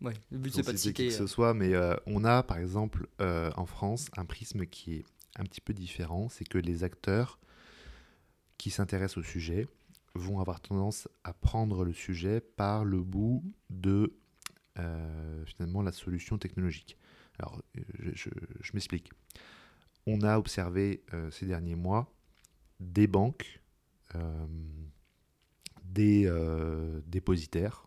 Ouais, 0.00 0.14
le 0.30 0.38
but 0.38 0.54
c'est 0.54 0.62
pas 0.62 0.72
de 0.72 0.76
citer 0.76 1.04
qui 1.04 1.08
que 1.08 1.14
ce 1.14 1.24
euh. 1.24 1.26
soit, 1.26 1.54
mais 1.54 1.74
euh, 1.74 1.94
on 2.06 2.24
a 2.24 2.42
par 2.42 2.58
exemple 2.58 3.06
euh, 3.20 3.50
en 3.56 3.66
France 3.66 4.08
un 4.16 4.24
prisme 4.24 4.66
qui 4.66 4.94
est 4.94 5.04
un 5.36 5.44
petit 5.44 5.60
peu 5.60 5.72
différent, 5.72 6.28
c'est 6.28 6.46
que 6.46 6.58
les 6.58 6.84
acteurs 6.84 7.38
qui 8.58 8.70
s'intéressent 8.70 9.18
au 9.18 9.22
sujet 9.22 9.68
vont 10.14 10.40
avoir 10.40 10.60
tendance 10.60 11.08
à 11.24 11.32
prendre 11.32 11.84
le 11.84 11.92
sujet 11.92 12.40
par 12.40 12.84
le 12.84 13.00
bout 13.02 13.44
de 13.70 14.12
finalement 15.44 15.82
la 15.82 15.92
solution 15.92 16.38
technologique. 16.38 16.96
Alors 17.38 17.62
je, 17.98 18.30
je 18.62 18.70
m'explique. 18.72 19.12
On 20.06 20.22
a 20.22 20.38
observé 20.38 21.02
ces 21.30 21.44
derniers 21.44 21.74
mois 21.74 22.10
des 22.80 23.06
banques, 23.06 23.60
des 25.90 26.30
dépositaires 27.06 27.86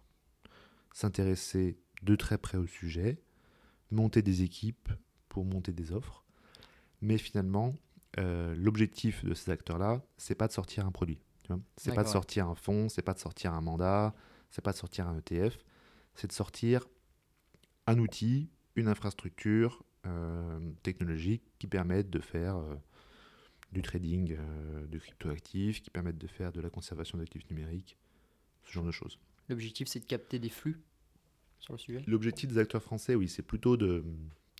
s'intéresser 0.94 1.78
de 2.04 2.16
très 2.16 2.38
près 2.38 2.58
au 2.58 2.68
sujet, 2.68 3.22
monter 3.92 4.22
des 4.22 4.44
équipes 4.44 4.90
pour 5.28 5.46
monter 5.46 5.74
des 5.74 5.92
offres. 5.92 6.24
Mais 7.02 7.18
finalement, 7.18 7.76
euh, 8.20 8.56
l'objectif 8.56 9.26
de 9.26 9.34
ces 9.34 9.52
acteurs-là, 9.52 10.02
c'est 10.18 10.36
pas 10.36 10.48
de 10.48 10.54
sortir 10.54 10.86
un 10.86 10.92
produit. 10.92 11.20
C'est 11.76 11.94
pas 11.94 12.04
de 12.04 12.08
sortir 12.08 12.48
un 12.48 12.56
fonds, 12.56 12.88
c'est 12.88 13.02
pas 13.02 13.14
de 13.14 13.20
sortir 13.20 13.54
un 13.54 13.62
mandat, 13.62 14.14
c'est 14.50 14.64
pas 14.64 14.72
de 14.72 14.78
sortir 14.78 15.08
un 15.08 15.18
ETF, 15.18 15.58
c'est 16.16 16.28
de 16.28 16.32
sortir 16.32 16.88
un 17.86 18.00
outil, 18.00 18.50
une 18.76 18.88
infrastructure 18.88 19.84
euh, 20.06 20.72
technologique 20.84 21.44
qui 21.60 21.68
permette 21.68 22.10
de 22.10 22.20
faire 22.20 22.58
euh, 22.58 22.76
du 23.74 23.82
trading 23.82 24.38
de 24.90 24.98
cryptoactifs, 24.98 25.82
qui 25.82 25.90
permettent 25.90 26.18
de 26.18 26.28
faire 26.28 26.52
de 26.52 26.62
la 26.62 26.70
conservation 26.70 27.18
d'actifs 27.18 27.50
numériques, 27.50 27.98
ce 28.64 28.72
genre 28.72 28.86
de 28.86 28.92
choses. 28.92 29.20
L'objectif, 29.50 29.88
c'est 29.88 30.00
de 30.00 30.06
capter 30.06 30.40
des 30.40 30.50
flux 30.50 30.80
sur 31.64 31.74
le 31.74 31.80
sujet? 31.80 32.04
L'objectif 32.08 32.50
des 32.50 32.58
acteurs 32.58 32.84
français, 32.84 33.16
oui, 33.16 33.28
c'est 33.28 33.42
plutôt 33.42 33.78
de, 33.78 34.04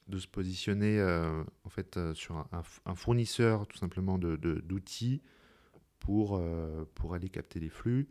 de, 0.08 0.18
se 0.18 0.28
positionner 0.28 1.00
euh, 1.00 1.44
en 1.64 1.70
fait, 1.70 1.98
euh, 1.98 2.14
sur 2.14 2.48
un, 2.52 2.96
fournisseur 2.96 3.68
tout 3.68 3.78
simplement 3.78 4.18
d'outils 4.18 5.18
de, 5.18 5.80
pour, 6.00 6.38
euh, 6.38 6.86
pour 6.96 7.14
aller 7.14 7.30
capter 7.30 7.60
les 7.60 7.70
flux 7.70 8.10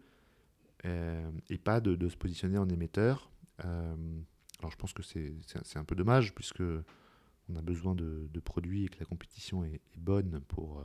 et 0.85 1.59
pas 1.59 1.81
de, 1.81 1.95
de, 1.95 2.09
se 2.09 2.17
positionner 2.17 2.59
en 2.59 2.69
émetteur. 2.69 3.31
alors 3.59 4.71
je 4.73 4.77
pense 4.77 4.93
que 4.93 5.03
c'est 5.05 5.77
un 5.77 5.85
peu 5.85 5.95
dommage 5.95 6.35
puisque 6.35 6.65
on 7.49 7.57
a 7.57 7.63
besoin 7.63 7.95
de, 7.95 8.29
produits 8.45 8.85
et 8.85 8.89
que 8.89 8.99
la 8.99 9.07
compétition 9.07 9.65
est, 9.65 9.81
est 9.95 9.99
bonne 9.99 10.41
pour, 10.49 10.85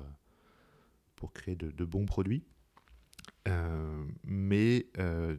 pour 1.15 1.33
créer 1.33 1.55
de, 1.55 1.85
bons 1.85 2.05
produits. 2.05 2.43
mais 4.23 4.87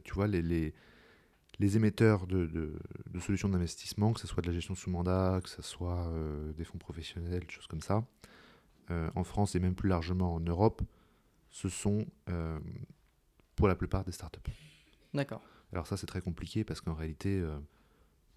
tu 0.04 0.14
vois, 0.14 0.26
les, 0.26 0.42
les 0.42 0.74
les 1.58 1.76
émetteurs 1.76 2.26
de, 2.26 2.72
solutions 3.20 3.48
d'investissement, 3.48 4.12
que 4.12 4.20
ce 4.20 4.26
soit 4.26 4.42
de 4.42 4.46
la 4.46 4.52
gestion 4.52 4.74
sous 4.74 4.90
mandat, 4.90 5.40
que 5.42 5.48
ce 5.48 5.62
soit 5.62 6.06
euh, 6.08 6.52
des 6.52 6.64
fonds 6.64 6.78
professionnels, 6.78 7.44
des 7.44 7.52
choses 7.52 7.66
comme 7.66 7.80
ça, 7.80 8.04
euh, 8.90 9.10
en 9.14 9.24
France 9.24 9.54
et 9.54 9.60
même 9.60 9.74
plus 9.74 9.88
largement 9.88 10.34
en 10.34 10.40
Europe, 10.40 10.82
ce 11.50 11.68
sont 11.68 12.06
euh, 12.28 12.60
pour 13.56 13.66
la 13.66 13.74
plupart 13.74 14.04
des 14.04 14.12
startups. 14.12 14.50
D'accord. 15.14 15.42
Alors 15.72 15.86
ça 15.86 15.96
c'est 15.96 16.06
très 16.06 16.20
compliqué 16.20 16.64
parce 16.64 16.80
qu'en 16.80 16.94
réalité, 16.94 17.44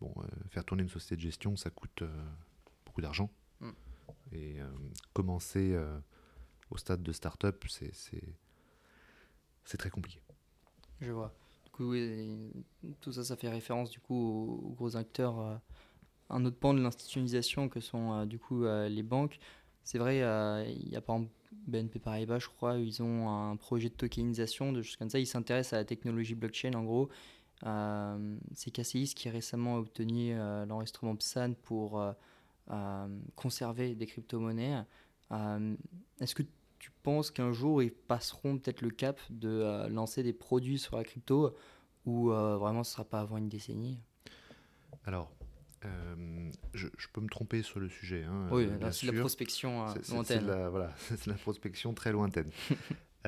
bon, 0.02 0.14
faire 0.50 0.66
tourner 0.66 0.84
une 0.84 0.90
société 0.90 1.16
de 1.16 1.22
gestion, 1.22 1.56
ça 1.56 1.70
coûte 1.70 2.04
beaucoup 2.92 3.02
d'argent. 3.02 3.30
Mm. 3.60 3.72
Et 4.34 4.58
commencer 5.14 5.78
au 6.70 6.78
stade 6.78 7.04
de 7.04 7.12
startup, 7.12 7.66
c'est 7.68 9.78
très 9.78 9.90
compliqué. 9.90 10.22
Je 11.00 11.12
vois 11.12 11.34
tout 13.02 13.12
ça, 13.12 13.24
ça 13.24 13.36
fait 13.36 13.50
référence 13.50 13.90
du 13.90 14.00
coup 14.00 14.16
aux, 14.16 14.74
gros 14.76 14.96
acteurs. 14.96 15.40
Euh, 15.40 15.56
un 16.30 16.46
autre 16.46 16.58
pan 16.58 16.74
de 16.74 16.82
l'institutionnalisation 16.82 17.68
que 17.68 17.82
sont 17.82 18.14
euh, 18.14 18.26
du 18.26 18.40
coup 18.40 18.64
euh, 18.64 18.88
les 18.88 19.04
banques. 19.04 19.40
C'est 19.84 19.98
vrai, 19.98 20.18
il 20.18 20.90
y 20.90 20.96
a 20.96 21.02
par 21.02 21.16
exemple 21.16 21.32
BNP 21.68 22.00
Paribas, 22.00 22.38
je 22.38 22.48
crois, 22.48 22.78
ils 22.78 23.02
ont 23.02 23.30
un 23.30 23.56
projet 23.56 23.90
de 23.90 23.96
tokenisation, 23.96 24.72
de 24.72 24.84
choses 24.84 24.96
comme 24.96 25.10
ça. 25.10 25.18
Ils 25.18 25.26
s'intéressent 25.26 25.74
à 25.74 25.78
la 25.78 25.86
technologie 25.86 26.36
blockchain 26.36 26.74
en 26.74 26.84
gros. 26.84 27.10
c'est 28.54 28.72
KCIS 28.72 29.16
qui 29.16 29.30
récemment 29.30 29.78
a 29.78 29.80
obtenu 29.80 30.36
l'enregistrement 30.68 31.16
PSAN 31.16 31.54
pour 31.64 32.00
conserver 33.36 33.96
des 33.96 34.06
crypto-monnaies. 34.06 34.84
Est-ce 36.20 36.36
que 36.36 36.44
tu 36.82 36.90
penses 37.04 37.30
qu'un 37.30 37.54
jour 37.54 37.84
ils 37.84 37.92
passeront 37.92 38.58
peut-être 38.58 38.82
le 38.82 38.90
cap 38.90 39.20
de 39.30 39.50
euh, 39.50 39.88
lancer 39.88 40.24
des 40.24 40.34
produits 40.34 40.80
sur 40.80 40.98
la 40.98 41.04
crypto 41.04 41.56
ou 42.06 42.32
euh, 42.32 42.58
vraiment 42.58 42.84
ce 42.84 42.94
sera 42.94 43.06
pas 43.06 43.20
avant 43.20 43.38
une 43.38 43.50
décennie? 43.50 44.02
Alors, 45.06 45.32
euh, 45.86 46.52
je, 46.74 46.88
peux 47.14 47.22
me 47.22 47.30
tromper 47.30 47.62
sur 47.62 47.80
le 47.80 47.88
sujet. 47.88 48.24
Hein, 48.24 48.50
oui, 48.52 48.68
c'est 48.92 49.06
la 49.06 49.20
prospection 49.20 49.86
lointaine. 50.10 50.24
C'est 50.26 50.42
la, 50.42 50.70
voilà, 50.70 50.92
la 51.28 51.36
prospection 51.36 51.94
très 51.94 52.12
lointaine. 52.12 52.50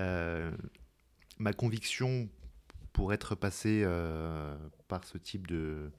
ma 1.37 1.53
conviction 1.53 2.27
pour 2.91 3.13
être 3.13 3.35
passé 3.35 3.85
par 4.87 5.03
ce 5.03 5.19
type 5.19 5.45
de, 5.45 5.91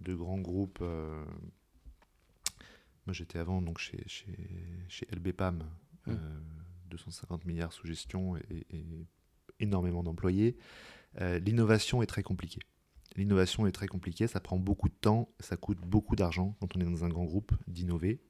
de 0.00 0.14
grands 0.14 0.40
groupes. 0.40 0.82
Moi, 3.08 3.14
j'étais 3.14 3.38
avant 3.38 3.62
donc 3.62 3.78
chez, 3.78 4.04
chez, 4.06 4.36
chez 4.88 5.06
LBPAM. 5.10 5.64
Mmh. 6.06 6.12
250 6.88 7.44
milliards 7.44 7.72
sous 7.72 7.86
gestion 7.86 8.36
et, 8.36 8.66
énormément 9.60 10.02
d'employés, 10.02 10.56
euh, 11.20 11.38
l'innovation 11.38 12.02
est 12.02 12.06
très 12.06 12.22
compliquée. 12.22 12.60
L'innovation 13.16 13.66
est 13.66 13.72
très 13.72 13.88
compliquée, 13.88 14.26
ça 14.26 14.40
prend 14.40 14.58
beaucoup 14.58 14.88
de 14.88 14.94
temps, 14.94 15.28
ça 15.40 15.56
coûte 15.56 15.78
beaucoup 15.78 16.14
d'argent 16.14 16.56
quand 16.60 16.76
on 16.76 16.80
est 16.80 16.84
dans 16.84 17.04
un 17.04 17.08
grand 17.08 17.24
groupe 17.24 17.52
d'innover. 17.66 18.20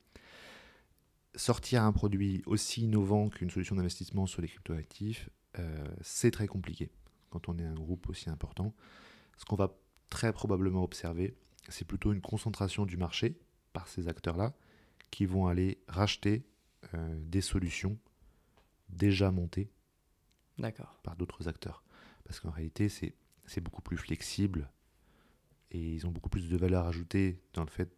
Sortir 1.34 1.82
un 1.82 1.92
produit 1.92 2.42
aussi 2.46 2.82
innovant 2.82 3.28
qu'une 3.28 3.50
solution 3.50 3.76
d'investissement 3.76 4.26
sur 4.26 4.40
les 4.40 4.48
cryptoactifs, 4.48 5.28
euh, 5.58 5.88
c'est 6.00 6.30
très 6.30 6.46
compliqué 6.46 6.90
quand 7.30 7.48
on 7.48 7.58
est 7.58 7.64
un 7.64 7.74
groupe 7.74 8.08
aussi 8.08 8.30
important. 8.30 8.74
Ce 9.36 9.44
qu'on 9.44 9.56
va 9.56 9.76
très 10.08 10.32
probablement 10.32 10.82
observer, 10.82 11.36
c'est 11.68 11.86
plutôt 11.86 12.12
une 12.12 12.22
concentration 12.22 12.86
du 12.86 12.96
marché 12.96 13.38
par 13.74 13.88
ces 13.88 14.08
acteurs-là 14.08 14.54
qui 15.10 15.26
vont 15.26 15.46
aller 15.46 15.78
racheter 15.88 16.44
euh, 16.94 17.18
des 17.20 17.40
solutions 17.40 17.98
déjà 18.88 19.30
monté 19.30 19.70
par 21.02 21.16
d'autres 21.16 21.48
acteurs. 21.48 21.84
Parce 22.24 22.40
qu'en 22.40 22.50
réalité, 22.50 22.88
c'est 22.88 23.60
beaucoup 23.60 23.82
plus 23.82 23.96
flexible 23.96 24.70
et 25.70 25.94
ils 25.94 26.06
ont 26.06 26.10
beaucoup 26.10 26.28
plus 26.28 26.48
de 26.48 26.56
valeur 26.56 26.86
ajoutée 26.86 27.40
dans 27.52 27.62
le 27.62 27.70
fait 27.70 27.90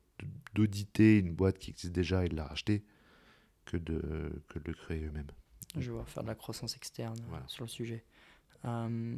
d'auditer 0.55 1.19
une 1.19 1.33
boîte 1.33 1.59
qui 1.59 1.71
existe 1.71 1.93
déjà 1.93 2.25
et 2.25 2.29
de 2.29 2.37
la 2.37 2.45
racheter 2.45 2.85
que 3.65 3.77
de, 3.77 4.43
que 4.49 4.59
de 4.59 4.69
le 4.69 4.75
créer 4.75 5.05
eux-mêmes. 5.05 5.31
Je 5.77 5.93
vais 5.93 6.05
faire 6.05 6.23
de 6.23 6.29
la 6.29 6.35
croissance 6.35 6.77
externe 6.77 7.19
sur 7.47 7.65
le 7.65 7.69
sujet. 7.69 8.05
Euh, 8.65 9.17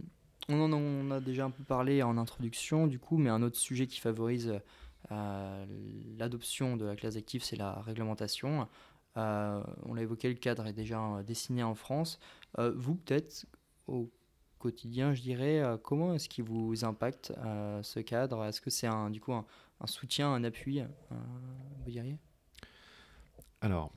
on 0.49 0.61
en 0.61 0.73
on 0.73 1.11
a 1.11 1.21
déjà 1.21 1.45
un 1.45 1.51
peu 1.51 1.65
parlé 1.65 2.03
en 2.03 2.19
introduction, 2.19 2.87
du 2.87 2.99
coup, 2.99 3.17
mais 3.17 3.31
un 3.31 3.43
autre 3.43 3.59
sujet 3.59 3.87
qui 3.87 4.01
favorise 4.01 4.61
l'adoption 5.11 6.77
de 6.77 6.85
la 6.85 6.97
classe 6.97 7.17
active, 7.17 7.43
c'est 7.43 7.57
la 7.57 7.81
réglementation. 7.81 8.67
Euh, 9.17 9.63
on 9.85 9.95
l'a 9.95 10.03
évoqué, 10.03 10.29
le 10.29 10.35
cadre 10.35 10.67
est 10.67 10.73
déjà 10.73 11.01
euh, 11.01 11.23
dessiné 11.23 11.63
en 11.63 11.75
France. 11.75 12.19
Euh, 12.59 12.73
vous, 12.75 12.95
peut-être, 12.95 13.47
au 13.87 14.11
quotidien, 14.59 15.13
je 15.13 15.23
dirais, 15.23 15.63
comment 15.83 16.15
est-ce 16.15 16.29
qu'il 16.29 16.45
vous 16.45 16.85
impacte 16.85 17.33
ce 17.83 17.99
cadre? 17.99 18.45
Est-ce 18.45 18.61
que 18.61 18.71
c'est 18.71 18.87
un, 18.87 19.11
du 19.11 19.21
coup 19.21 19.33
un, 19.33 19.45
soutien, 19.87 20.33
un 20.33 20.45
appui, 20.45 20.81
vous 21.85 21.91
diriez? 21.91 22.17
Alors, 23.61 23.93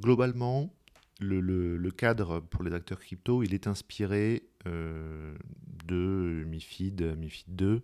globalement, 0.00 0.74
le, 1.20 1.90
cadre 1.90 2.40
pour 2.40 2.64
les 2.64 2.74
acteurs 2.74 2.98
crypto, 2.98 3.44
il 3.44 3.54
est 3.54 3.68
inspiré 3.68 4.42
de 4.64 6.44
MIFID, 6.48 7.16
MIFID 7.16 7.54
2. 7.54 7.82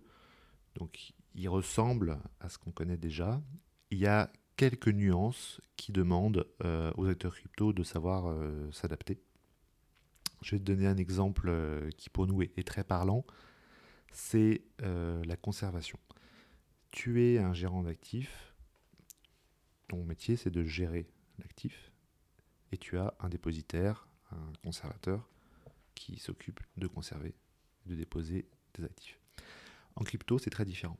Donc 0.75 1.13
il 1.35 1.49
ressemble 1.49 2.19
à 2.39 2.49
ce 2.49 2.57
qu'on 2.57 2.71
connaît 2.71 2.97
déjà. 2.97 3.41
Il 3.91 3.97
y 3.97 4.07
a 4.07 4.31
quelques 4.55 4.89
nuances 4.89 5.61
qui 5.77 5.91
demandent 5.91 6.47
aux 6.95 7.07
acteurs 7.07 7.35
crypto 7.35 7.73
de 7.73 7.83
savoir 7.83 8.35
s'adapter. 8.71 9.19
Je 10.41 10.51
vais 10.51 10.59
te 10.59 10.63
donner 10.63 10.87
un 10.87 10.97
exemple 10.97 11.51
qui 11.97 12.09
pour 12.09 12.27
nous 12.27 12.41
est 12.41 12.67
très 12.67 12.83
parlant 12.83 13.25
c'est 14.13 14.61
euh, 14.83 15.21
la 15.25 15.35
conservation. 15.35 15.99
Tu 16.91 17.23
es 17.23 17.39
un 17.39 17.53
gérant 17.53 17.83
d'actifs, 17.83 18.55
ton 19.87 20.05
métier 20.05 20.37
c'est 20.37 20.51
de 20.51 20.63
gérer 20.63 21.07
l'actif, 21.39 21.91
et 22.71 22.77
tu 22.77 22.97
as 22.97 23.13
un 23.19 23.29
dépositaire, 23.29 24.07
un 24.31 24.53
conservateur, 24.63 25.27
qui 25.95 26.19
s'occupe 26.19 26.59
de 26.77 26.87
conserver, 26.87 27.35
de 27.85 27.95
déposer 27.95 28.47
des 28.75 28.85
actifs. 28.85 29.19
En 29.95 30.03
crypto, 30.03 30.37
c'est 30.39 30.49
très 30.49 30.65
différent. 30.65 30.97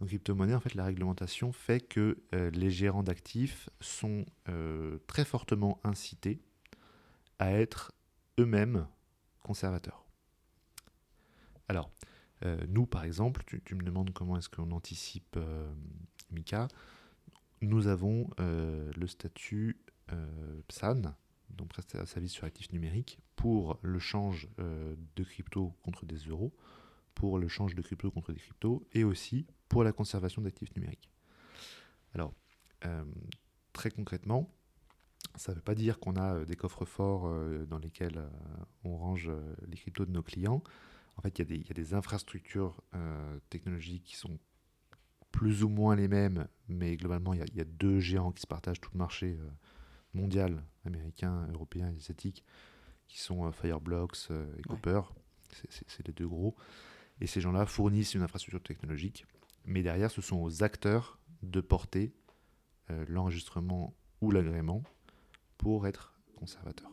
En 0.00 0.06
crypto-monnaie, 0.06 0.54
en 0.54 0.60
fait, 0.60 0.74
la 0.74 0.84
réglementation 0.84 1.52
fait 1.52 1.80
que 1.80 2.18
euh, 2.34 2.50
les 2.50 2.70
gérants 2.70 3.02
d'actifs 3.02 3.70
sont 3.80 4.26
euh, 4.48 4.98
très 5.06 5.24
fortement 5.24 5.80
incités 5.84 6.40
à 7.38 7.52
être 7.52 7.92
eux-mêmes 8.38 8.86
conservateurs. 9.42 10.04
Alors, 11.68 11.90
euh, 12.44 12.58
nous, 12.68 12.86
par 12.86 13.04
exemple, 13.04 13.44
tu, 13.44 13.74
me 13.74 13.82
demandes 13.82 14.12
comment 14.12 14.36
est-ce 14.36 14.48
qu'on 14.48 14.72
anticipe 14.72 15.38
Mika. 16.30 16.68
Nous 17.62 17.86
avons 17.86 18.28
le 18.38 19.06
statut 19.06 19.78
PSAN, 20.68 21.14
donc 21.50 21.68
prestataire 21.68 22.06
service 22.06 22.32
sur 22.32 22.44
actifs 22.44 22.72
numériques, 22.72 23.18
pour 23.36 23.78
le 23.80 23.98
change 23.98 24.48
de 24.58 25.24
crypto 25.24 25.72
contre 25.82 26.04
des 26.04 26.18
euros, 26.28 26.52
pour 27.14 27.38
le 27.38 27.48
change 27.48 27.74
de 27.74 27.82
crypto 27.82 28.10
contre 28.10 28.32
des 28.32 28.40
cryptos, 28.40 28.86
et 28.92 29.04
aussi 29.04 29.46
pour 29.68 29.84
la 29.84 29.92
conservation 29.92 30.42
d'actifs 30.42 30.74
numériques. 30.76 31.10
Alors, 32.14 32.32
très 33.72 33.90
concrètement, 33.90 34.50
ça 35.36 35.52
ne 35.52 35.56
veut 35.56 35.62
pas 35.62 35.74
dire 35.74 35.98
qu'on 35.98 36.16
a 36.16 36.44
des 36.44 36.54
coffres 36.54 36.84
forts 36.84 37.28
dans 37.66 37.78
lesquels 37.78 38.22
on 38.84 38.96
range 38.96 39.30
les 39.66 39.76
cryptos 39.76 40.04
de 40.04 40.12
nos 40.12 40.22
clients. 40.22 40.62
En 41.16 41.22
fait, 41.22 41.38
il 41.38 41.66
y, 41.66 41.70
a 41.70 41.74
des 41.74 41.94
infrastructures 41.94 42.82
euh, 42.94 43.38
technologiques 43.50 44.04
qui 44.04 44.16
sont 44.16 44.38
plus 45.30 45.64
ou 45.64 45.68
moins 45.68 45.96
les 45.96 46.08
mêmes, 46.08 46.48
mais 46.68 46.96
globalement, 46.96 47.34
il 47.34 47.40
y, 47.54 47.60
a 47.60 47.64
deux 47.64 48.00
géants 48.00 48.32
qui 48.32 48.42
se 48.42 48.46
partagent 48.46 48.80
tout 48.80 48.90
le 48.92 48.98
marché 48.98 49.38
euh, 49.40 49.48
mondial, 50.12 50.62
américain, 50.84 51.46
européen 51.52 51.90
et 51.90 51.96
asiatique, 51.96 52.44
qui 53.08 53.20
sont 53.20 53.46
euh, 53.46 53.52
Fireblocks 53.52 54.30
et 54.58 54.62
Cooper. 54.62 55.02
C'est 55.68 56.06
les 56.06 56.12
deux 56.12 56.26
gros. 56.26 56.56
Et 57.20 57.26
ces 57.26 57.40
gens-là 57.40 57.66
fournissent 57.66 58.14
une 58.14 58.22
infrastructure 58.22 58.62
technologique, 58.62 59.26
mais 59.64 59.82
derrière, 59.82 60.10
ce 60.10 60.20
sont 60.20 60.36
aux 60.36 60.62
acteurs 60.62 61.18
de 61.42 61.60
porter 61.60 62.12
l'enregistrement 63.08 63.94
ou 64.20 64.30
l'agrément 64.30 64.82
pour 65.56 65.86
être 65.86 66.14
conservateur. 66.36 66.90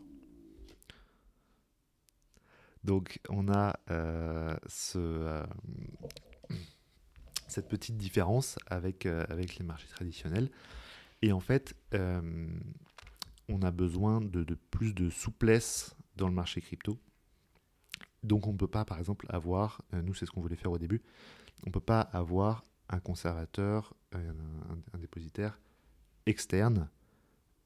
Donc 2.83 3.19
on 3.29 3.49
a 3.49 3.79
euh, 3.91 4.55
euh, 4.95 5.45
cette 7.47 7.67
petite 7.67 7.97
différence 7.97 8.57
euh, 8.71 9.25
avec 9.29 9.57
les 9.57 9.65
marchés 9.65 9.87
traditionnels. 9.87 10.49
Et 11.21 11.31
en 11.31 11.39
fait, 11.39 11.75
on 11.93 13.61
a 13.61 13.71
besoin 13.71 14.21
de, 14.21 14.43
plus 14.71 14.93
de 14.93 15.09
souplesse 15.11 15.95
dans 16.15 16.27
le 16.27 16.33
marché 16.33 16.61
crypto. 16.61 16.97
Donc 18.23 18.47
on 18.47 18.53
ne 18.53 18.57
peut 18.57 18.67
pas, 18.67 18.85
par 18.85 18.99
exemple, 18.99 19.25
avoir, 19.29 19.81
nous 19.93 20.13
c'est 20.13 20.25
ce 20.25 20.31
qu'on 20.31 20.41
voulait 20.41 20.55
faire 20.55 20.71
au 20.71 20.77
début, 20.77 21.01
on 21.65 21.69
ne 21.69 21.71
peut 21.71 21.79
pas 21.79 22.01
avoir 22.01 22.63
un 22.89 22.99
conservateur, 22.99 23.95
un 24.13 24.97
dépositaire 24.97 25.59
externe 26.25 26.89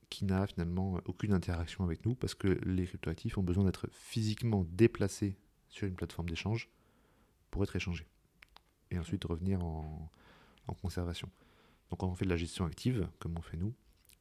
qui 0.10 0.26
n'a 0.26 0.48
finalement 0.48 1.00
aucune 1.06 1.34
interaction 1.34 1.84
avec 1.84 2.06
nous 2.06 2.16
parce 2.16 2.36
que 2.36 2.48
les 2.66 2.86
cryptoactifs 2.86 3.38
ont 3.38 3.44
besoin 3.44 3.66
d'être 3.66 3.88
physiquement 3.92 4.66
déplacés 4.70 5.38
sur 5.70 5.88
une 5.88 5.96
plateforme 5.96 6.30
d'échange 6.30 6.70
pour 7.52 7.64
être 7.64 7.76
échangés 7.76 8.08
et 8.92 9.00
ensuite 9.00 9.24
revenir 9.26 9.64
en, 9.64 10.10
conservation. 10.82 11.30
Donc 11.90 12.00
quand 12.00 12.08
on 12.08 12.16
fait 12.16 12.26
de 12.26 12.30
la 12.30 12.38
gestion 12.38 12.66
active, 12.66 13.08
comme 13.20 13.38
on 13.38 13.42
fait 13.42 13.58
nous, 13.58 13.74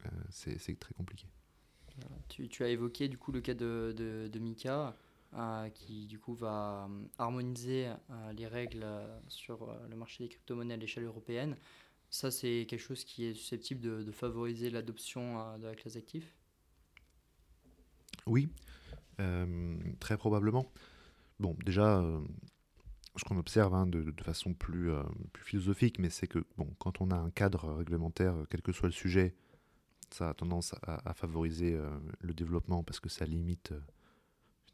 euh, 0.05 0.11
c'est 0.31 0.79
très 0.79 0.95
compliqué. 0.95 1.27
Tu, 2.29 2.65
as 2.65 2.69
évoqué 2.69 3.09
du 3.09 3.17
coup 3.17 3.33
le 3.33 3.41
cas 3.41 3.55
de, 3.55 4.31
Mika, 4.41 4.89
euh, 4.89 4.93
qui 5.75 6.07
du 6.07 6.19
coup 6.19 6.35
va 6.35 6.89
euh, 6.89 7.05
harmoniser 7.19 7.91
les 8.35 8.47
règles 8.47 8.87
sur 9.29 9.75
le 9.89 9.97
marché 9.97 10.25
des 10.25 10.29
crypto-monnaies 10.29 10.75
à 10.75 10.77
l'échelle 10.77 11.05
européenne. 11.05 11.57
Ça, 12.15 12.31
c'est 12.31 12.67
quelque 12.69 12.81
chose 12.81 13.03
qui 13.03 13.25
est 13.25 13.35
susceptible 13.35 14.05
de, 14.05 14.13
favoriser 14.13 14.71
l'adoption 14.71 15.41
euh, 15.41 15.59
de 15.59 15.67
la 15.67 15.75
classe 15.75 15.97
active? 15.97 16.25
Oui, 18.25 18.49
euh, 19.19 19.77
très 19.99 20.17
probablement. 20.17 20.71
Bon, 21.41 21.57
déjà, 21.65 21.99
euh, 21.99 22.21
ce 23.17 23.25
qu'on 23.25 23.37
observe 23.37 23.75
hein, 23.75 23.89
de, 23.89 24.15
façon 24.23 24.55
plus, 24.55 24.93
plus 25.33 25.43
philosophique, 25.43 25.99
mais 25.99 26.09
c'est 26.09 26.29
que 26.29 26.45
bon, 26.57 26.73
quand 26.79 27.01
on 27.01 27.11
a 27.11 27.17
un 27.17 27.31
cadre 27.31 27.73
réglementaire, 27.73 28.37
quel 28.49 28.63
que 28.63 28.71
soit 28.71 28.89
le 28.89 28.93
sujet, 28.93 29.35
ça 30.11 30.29
a 30.29 30.35
tendance 30.35 30.77
à, 30.85 31.15
favoriser 31.15 31.77
le 32.21 32.33
développement 32.33 32.85
parce 32.85 33.01
que 33.01 33.09
ça 33.09 33.25
limite 33.25 33.73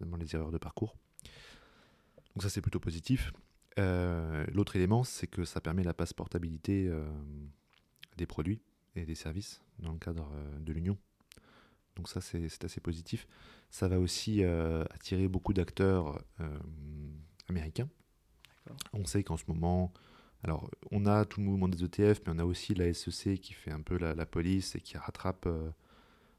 finalement 0.01 0.17
les 0.17 0.35
erreurs 0.35 0.51
de 0.51 0.59
parcours. 0.59 0.97
Donc 2.35 2.43
ça, 2.43 2.49
c'est 2.49 2.63
plutôt 2.63 2.81
positif. 2.81 3.33
Euh, 3.79 4.47
l'autre 4.53 4.77
élément, 4.77 5.05
c'est 5.05 5.27
que 5.27 5.45
ça 5.45 5.61
permet 5.61 5.83
la 5.83 5.93
passeportabilité 5.93 6.87
euh, 6.89 7.05
des 8.17 8.27
produits 8.27 8.63
et 8.97 9.05
des 9.05 9.15
services 9.15 9.61
dans 9.79 9.93
le 9.93 9.99
cadre 9.99 10.31
euh, 10.35 10.59
de 10.61 10.73
l'Union. 10.73 10.97
Donc 11.97 12.09
ça, 12.09 12.21
c'est 12.23 12.65
assez 12.65 12.81
positif. 12.81 13.27
Ça 13.71 13.89
va 13.89 13.99
aussi 13.99 14.43
attirer 14.43 15.29
beaucoup 15.29 15.53
d'acteurs 15.53 16.19
américains. 17.49 17.89
On 18.95 19.05
sait 19.05 19.23
qu'en 19.23 19.37
ce 19.37 19.45
moment, 19.49 19.93
alors 20.43 20.71
on 20.93 21.05
a 21.05 21.27
tout 21.27 21.41
le 21.41 21.47
mouvement 21.47 21.69
des 21.69 21.85
ETF, 21.85 22.23
mais 22.25 22.33
on 22.33 22.39
a 22.39 22.45
aussi 22.45 22.75
la 22.75 22.95
SEC 22.95 23.39
qui 23.41 23.53
fait 23.53 23.71
un 23.71 23.83
peu 23.83 23.99
la, 23.99 24.25
police 24.25 24.77
et 24.77 24.81
qui 24.81 24.97
rattrape 24.97 25.47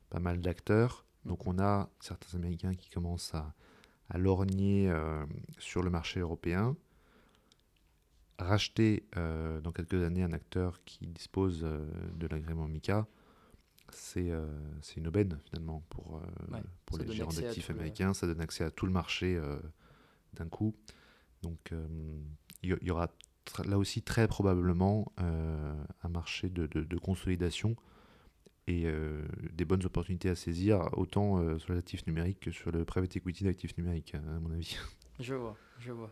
pas 0.09 0.19
mal 0.19 0.41
d'acteurs. 0.41 1.05
Donc 1.25 1.47
on 1.47 1.59
a 1.59 1.89
certains 1.99 2.37
Américains 2.37 2.75
qui 2.75 2.89
commencent 2.89 3.33
à, 3.33 3.53
à 4.09 4.17
lorgner 4.17 4.91
sur 5.59 5.83
le 5.83 5.89
marché 5.89 6.19
européen 6.19 6.75
racheter 8.41 9.03
euh, 9.17 9.61
dans 9.61 9.71
quelques 9.71 10.03
années 10.03 10.23
un 10.23 10.33
acteur 10.33 10.83
qui 10.83 11.07
dispose 11.07 11.61
euh, 11.63 11.87
de 12.15 12.27
l'agrément 12.27 12.67
MICA, 12.67 13.07
euh, 14.17 14.47
c'est 14.81 14.97
une 14.97 15.07
aubaine 15.07 15.37
finalement 15.45 15.83
pour, 15.89 16.21
pour 16.85 16.97
les 16.97 17.11
gérants 17.11 17.31
d'actifs 17.31 17.69
américains. 17.69 18.13
Ça 18.13 18.25
donne 18.25 18.41
accès 18.41 18.63
à 18.63 18.71
tout 18.71 18.85
le 18.85 18.91
marché 18.91 19.39
d'un 20.33 20.47
coup. 20.47 20.73
Donc 21.41 21.73
il 22.63 22.77
y, 22.81 22.91
aura 22.91 23.09
là 23.65 23.77
aussi 23.77 24.01
très 24.01 24.29
probablement 24.29 25.11
un 25.17 26.09
marché 26.09 26.49
de, 26.49 26.67
de, 26.67 26.97
consolidation 26.97 27.75
et 28.71 28.93
des 29.53 29.65
bonnes 29.65 29.85
opportunités 29.85 30.29
à 30.29 30.35
saisir, 30.35 30.89
autant 30.93 31.59
sur 31.59 31.73
les 31.73 31.79
actifs 31.79 32.05
numériques 32.07 32.39
que 32.39 32.51
sur 32.51 32.71
le 32.71 32.85
private 32.85 33.15
equity 33.15 33.43
d'actifs 33.43 33.77
numériques, 33.77 34.15
à 34.15 34.39
mon 34.39 34.51
avis. 34.51 34.77
Je 35.19 35.35
vois, 35.35 35.55
je 35.77 35.91
vois. 35.91 36.11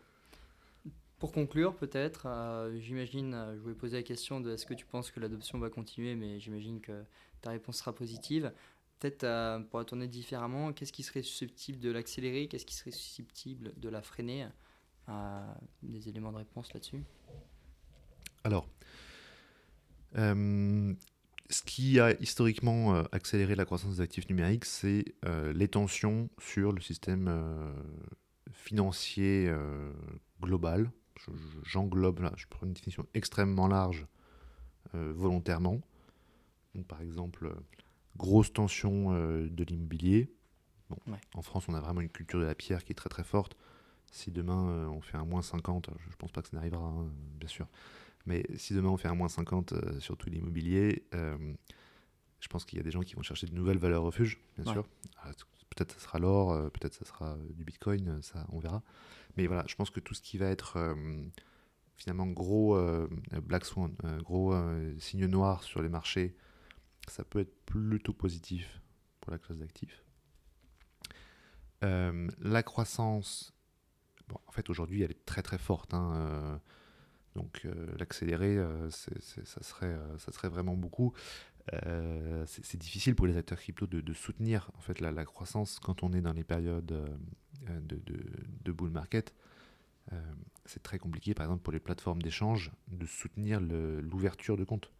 Pour 1.19 1.33
conclure, 1.33 1.75
peut-être, 1.75 2.27
euh, 2.27 2.79
j'imagine, 2.79 3.33
euh, 3.33 3.55
je 3.55 3.59
voulais 3.59 3.75
poser 3.75 3.97
la 3.97 4.03
question 4.03 4.39
de 4.39 4.53
est-ce 4.53 4.65
que 4.65 4.73
tu 4.73 4.85
penses 4.85 5.11
que 5.11 5.19
l'adoption 5.19 5.59
va 5.59 5.69
continuer, 5.69 6.15
mais 6.15 6.39
j'imagine 6.39 6.79
que 6.79 7.03
ta 7.41 7.49
réponse 7.49 7.79
sera 7.79 7.93
positive. 7.93 8.53
Peut-être 8.99 9.25
euh, 9.25 9.59
pour 9.59 9.79
la 9.79 9.85
tourner 9.85 10.07
différemment, 10.07 10.71
qu'est-ce 10.71 10.93
qui 10.93 11.03
serait 11.03 11.21
susceptible 11.21 11.79
de 11.79 11.91
l'accélérer? 11.91 12.47
Qu'est-ce 12.47 12.65
qui 12.65 12.75
serait 12.75 12.91
susceptible 12.91 13.73
de 13.77 13.89
la 13.89 14.01
freiner? 14.01 14.47
Des 15.81 16.07
éléments 16.07 16.31
de 16.31 16.37
réponse 16.37 16.71
là-dessus 16.71 17.03
Alors, 18.43 18.67
ce 21.49 21.63
qui 21.63 21.99
a 21.99 22.13
historiquement 22.21 22.95
accéléré 23.11 23.55
la 23.55 23.65
croissance 23.65 23.95
des 23.95 24.01
actifs 24.01 24.29
numériques, 24.29 24.65
c'est 24.65 25.05
les 25.53 25.67
tensions 25.67 26.29
sur 26.39 26.71
le 26.71 26.81
système 26.81 27.29
financier 28.51 29.51
global 30.41 30.91
j'englobe 31.63 32.19
là, 32.19 32.33
je 32.35 32.45
prends 32.49 32.65
une 32.65 32.73
définition 32.73 33.05
extrêmement 33.13 33.67
large 33.67 34.07
euh, 34.95 35.11
volontairement. 35.15 35.81
Donc, 36.75 36.85
par 36.87 37.01
exemple, 37.01 37.47
euh, 37.47 37.55
grosse 38.17 38.53
tension 38.53 39.13
euh, 39.13 39.47
de 39.49 39.63
l'immobilier. 39.63 40.31
Bon, 40.89 40.97
En 41.35 41.41
France, 41.41 41.67
on 41.67 41.73
a 41.73 41.79
vraiment 41.79 42.01
une 42.01 42.09
culture 42.09 42.39
de 42.39 42.45
la 42.45 42.55
pierre 42.55 42.83
qui 42.83 42.91
est 42.91 42.95
très 42.95 43.09
très 43.09 43.23
forte. 43.23 43.55
Si 44.11 44.31
demain 44.31 44.87
on 44.89 45.01
fait 45.01 45.17
un 45.17 45.25
moins 45.25 45.43
50, 45.43 45.91
je 45.99 46.09
ne 46.09 46.15
pense 46.15 46.31
pas 46.31 46.41
que 46.41 46.49
ça 46.49 46.57
n'arrivera, 46.57 46.83
hein, 46.83 47.11
bien 47.39 47.47
sûr, 47.47 47.67
mais 48.25 48.43
si 48.57 48.73
demain 48.73 48.89
on 48.89 48.97
fait 48.97 49.07
un 49.07 49.15
moins 49.15 49.29
50 49.29 49.73
sur 49.99 50.17
tout 50.17 50.29
l'immobilier, 50.29 51.05
Je 52.41 52.47
pense 52.47 52.63
qu'il 52.63 52.77
y 52.77 52.79
a 52.79 52.83
des 52.83 52.91
gens 52.91 53.01
qui 53.01 53.15
vont 53.15 53.21
chercher 53.21 53.47
de 53.47 53.53
nouvelles 53.53 53.77
valeurs 53.79 54.03
refuges, 54.03 54.39
bien 54.55 54.65
Ouais. 54.65 54.71
sûr. 54.73 54.87
Ah, 55.17 55.31
Peut-être 55.69 55.91
ça 55.93 55.99
sera 55.99 56.19
l'or, 56.19 56.51
euh, 56.53 56.69
peut-être 56.69 56.93
ça 56.93 57.05
sera 57.05 57.33
euh, 57.33 57.53
du 57.53 57.63
bitcoin, 57.65 58.07
euh, 58.07 58.21
ça 58.21 58.45
on 58.49 58.59
verra. 58.59 58.81
Mais 59.37 59.45
voilà, 59.45 59.65
je 59.67 59.75
pense 59.75 59.89
que 59.89 59.99
tout 59.99 60.13
ce 60.13 60.21
qui 60.21 60.37
va 60.37 60.47
être 60.47 60.77
euh, 60.77 60.95
finalement 61.97 62.25
gros 62.27 62.75
euh, 62.77 63.07
black 63.43 63.65
swan, 63.65 63.93
euh, 64.05 64.19
gros 64.21 64.53
euh, 64.53 64.97
signe 64.99 65.25
noir 65.27 65.63
sur 65.63 65.81
les 65.81 65.89
marchés, 65.89 66.35
ça 67.07 67.23
peut 67.25 67.39
être 67.39 67.53
plutôt 67.65 68.13
positif 68.13 68.81
pour 69.21 69.31
la 69.31 69.37
classe 69.37 69.57
d'actifs. 69.59 70.01
Euh, 71.83 72.29
la 72.39 72.63
croissance, 72.63 73.53
bon, 74.27 74.37
en 74.47 74.51
fait 74.51 74.69
aujourd'hui 74.69 75.01
elle 75.03 75.11
est 75.11 75.25
très 75.25 75.41
très 75.43 75.57
forte. 75.57 75.93
hein, 75.93 76.13
euh, 76.15 76.57
donc 77.39 77.61
euh, 77.65 77.87
l'accélérer, 77.97 78.57
euh, 78.57 78.89
ça, 78.89 79.63
serait, 79.63 79.87
euh, 79.87 80.17
ça 80.17 80.31
serait 80.31 80.49
vraiment 80.49 80.75
beaucoup. 80.75 81.13
C'est 82.45 82.77
difficile 82.77 83.13
pour 83.15 83.27
les 83.27 83.37
acteurs 83.37 83.59
crypto 83.59 83.85
de, 83.85 84.13
soutenir 84.13 84.71
en 84.75 84.81
fait 84.81 84.99
la, 84.99 85.23
croissance 85.23 85.79
quand 85.79 86.01
on 86.01 86.13
est 86.13 86.21
dans 86.21 86.33
les 86.33 86.43
périodes 86.43 87.07
de, 87.67 88.71
bull 88.71 88.89
market. 88.89 89.35
C'est 90.65 90.81
très 90.81 90.97
compliqué, 90.97 91.35
par 91.35 91.45
exemple, 91.45 91.61
pour 91.61 91.71
les 91.71 91.79
plateformes 91.79 92.23
d'échange, 92.23 92.71
de 92.87 93.05
soutenir 93.05 93.61
l'ouverture 93.61 94.57
de 94.57 94.63
compte. 94.63 94.91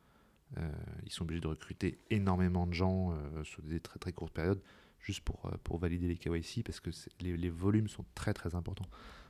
Ils 1.06 1.12
sont 1.12 1.24
obligés 1.24 1.42
de 1.42 1.48
recruter 1.48 1.98
énormément 2.12 2.68
de 2.68 2.74
gens 2.74 3.18
sur 3.44 3.64
des 3.64 3.80
très 3.80 3.98
très 3.98 4.14
courtes 4.14 4.34
périodes 4.34 4.62
juste 5.00 5.22
pour, 5.22 5.50
pour 5.64 5.80
valider 5.80 6.08
les 6.08 6.18
KYC 6.18 6.64
parce 6.64 6.80
que 6.80 6.92
les, 7.20 7.50
volumes 7.50 7.88
sont 7.88 8.06
très 8.14 8.36
très 8.36 8.54
importants. 8.54 8.90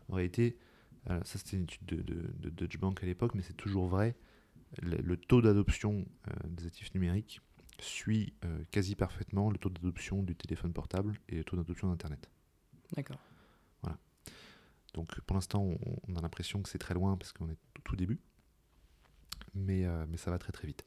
En 0.09 0.15
réalité, 0.15 0.57
ça 1.23 1.37
c'était 1.39 1.57
une 1.57 1.63
étude 1.63 1.85
de, 1.85 2.01
de, 2.01 2.31
de 2.39 2.49
Deutsche 2.49 2.79
Bank 2.79 3.01
à 3.03 3.05
l'époque, 3.05 3.33
mais 3.35 3.41
c'est 3.41 3.57
toujours 3.57 3.87
vrai. 3.87 4.15
Le, 4.81 4.97
le 4.97 5.17
taux 5.17 5.41
d'adoption 5.41 6.05
euh, 6.27 6.31
des 6.47 6.67
actifs 6.67 6.93
numériques 6.93 7.41
suit 7.79 8.33
euh, 8.45 8.63
quasi 8.71 8.95
parfaitement 8.95 9.49
le 9.49 9.57
taux 9.57 9.69
d'adoption 9.69 10.21
du 10.21 10.35
téléphone 10.35 10.73
portable 10.73 11.19
et 11.27 11.37
le 11.37 11.43
taux 11.43 11.55
d'adoption 11.55 11.89
d'Internet. 11.89 12.29
D'accord. 12.95 13.19
Donc 14.95 15.21
pour 15.21 15.35
l'instant, 15.35 15.61
on, 15.61 15.77
on 16.07 16.15
a 16.15 16.21
l'impression 16.21 16.63
que 16.63 16.67
c'est 16.69 16.79
très 16.79 16.95
loin 16.95 17.15
parce 17.15 17.31
qu'on 17.31 17.47
est 17.47 17.57
au 17.77 17.81
tout 17.83 17.95
début, 17.95 18.19
mais, 19.53 19.85
euh, 19.85 20.05
mais 20.09 20.17
ça 20.17 20.31
va 20.31 20.39
très 20.39 20.51
très 20.51 20.67
vite. 20.67 20.83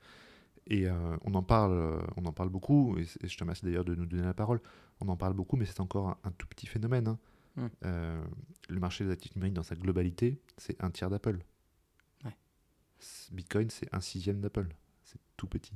Et 0.67 0.89
euh, 0.89 1.17
on, 1.23 1.35
en 1.35 1.43
parle, 1.45 2.03
on 2.17 2.25
en 2.25 2.33
parle 2.33 2.49
beaucoup, 2.49 2.99
et, 2.99 3.05
je 3.05 3.37
te 3.37 3.45
remercie 3.45 3.65
d'ailleurs 3.65 3.85
de 3.85 3.95
nous 3.95 4.07
donner 4.07 4.25
la 4.25 4.35
parole. 4.35 4.61
On 5.01 5.09
en 5.09 5.17
parle 5.17 5.35
beaucoup, 5.35 5.57
mais 5.57 5.67
c'est 5.67 5.81
encore 5.81 6.09
un, 6.09 6.19
un 6.25 6.33
tout 6.33 6.49
petit 6.49 6.67
phénomène. 6.67 7.07
hein. 7.07 7.19
Mm. 7.57 7.67
Euh, 7.85 8.25
le 8.69 8.81
marché 8.81 9.05
des 9.05 9.11
actifs 9.11 9.35
numériques 9.35 9.55
dans 9.55 9.63
sa 9.63 9.75
globalité, 9.75 10.41
c'est 10.57 10.83
un 10.83 10.91
tiers 10.91 11.11
d'Apple. 11.11 11.39
Ouais. 12.25 12.37
Bitcoin, 13.33 13.71
c'est 13.71 13.93
un 13.93 14.01
sixième 14.01 14.41
d'Apple. 14.41 14.69
C'est 15.05 15.21
tout 15.37 15.47
petit. 15.47 15.75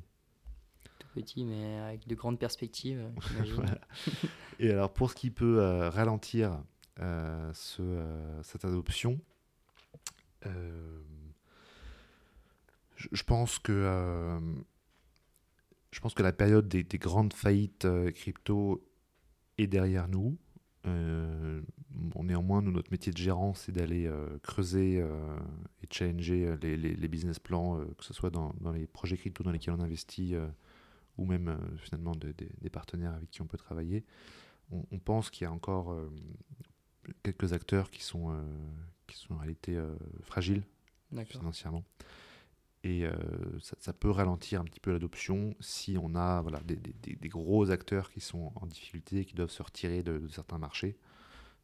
Tout 0.99 1.09
petit, 1.15 1.45
mais 1.45 1.79
avec 1.79 2.07
de 2.07 2.15
grandes 2.15 2.39
perspectives, 2.39 2.99
euh. 2.99 3.11
Voilà. 3.55 3.81
Et 4.59 4.71
alors, 4.71 4.93
pour 4.93 5.11
ce 5.11 5.17
qui 5.17 5.31
peut 5.31 5.61
euh, 5.61 5.91
ralentir 5.91 6.63
euh, 7.01 7.53
ce, 7.53 8.41
cette 8.43 8.65
adoption, 8.65 9.21
je, 12.95 13.09
je 13.11 13.23
pense 13.25 13.59
que 13.59 14.41
je 15.91 16.01
pense 16.01 16.15
que 16.15 16.23
la 16.23 16.33
période 16.33 16.69
des, 16.69 16.85
des 16.85 16.99
grandes 16.99 17.33
faillites 17.33 17.89
crypto 18.15 18.87
est 19.59 19.67
derrière 19.67 20.07
nous. 20.07 20.39
Euh, 20.87 21.61
bon, 21.91 22.25
néanmoins, 22.25 22.63
nous, 22.63 22.71
notre 22.73 22.91
métier 22.91 23.13
de 23.13 23.19
gérant, 23.19 23.55
c'est 23.55 23.73
d'aller 23.73 24.07
euh, 24.07 24.39
creuser 24.43 25.01
euh, 25.01 25.37
et 25.83 25.87
challenger 25.91 26.57
les, 26.63 26.77
les- 26.77 26.95
les 26.95 27.09
business 27.09 27.39
plans, 27.39 27.81
que 27.99 28.05
ce 28.05 28.15
soit 28.15 28.31
dans, 28.31 28.55
dans 28.61 28.73
les 28.73 28.87
projets 28.87 29.17
crypto 29.17 29.43
dans 29.43 29.51
lesquels 29.53 29.75
on 29.75 29.81
investit 29.81 30.35
ou 31.19 31.25
même 31.27 31.59
finalement 31.79 32.13
de- 32.13 32.29
de- 32.33 32.49
des 32.61 32.71
partenaires 32.71 33.15
avec 33.15 33.31
qui 33.31 33.43
on 33.43 33.47
peut 33.47 33.59
travailler. 33.59 34.05
On, 34.71 34.85
on 34.91 34.99
pense 34.99 35.31
qu'il 35.31 35.45
y 35.45 35.49
a 35.49 35.53
encore 35.53 35.97
quelques 37.23 37.53
acteurs 37.53 37.91
qui 37.91 38.03
sont, 38.03 38.37
qui 39.07 39.17
sont 39.17 39.35
en 39.35 39.39
réalité 39.39 39.79
fragiles 40.23 40.63
financièrement. 41.39 41.85
Et 42.87 43.05
euh, 43.05 43.13
ça, 43.59 43.93
peut 43.93 44.11
ralentir 44.11 44.61
un 44.61 44.65
petit 44.65 44.79
peu 44.79 44.93
l'adoption 44.93 45.57
si 45.59 45.99
on 46.01 46.15
a 46.15 46.45
des, 46.63 47.29
gros 47.29 47.73
acteurs 47.73 48.11
qui 48.13 48.21
sont 48.21 48.53
en 48.55 48.65
difficulté, 48.65 49.25
qui 49.25 49.35
doivent 49.35 49.51
se 49.51 49.63
retirer 49.65 50.05
de, 50.05 50.29
certains 50.29 50.59
marchés. 50.59 50.97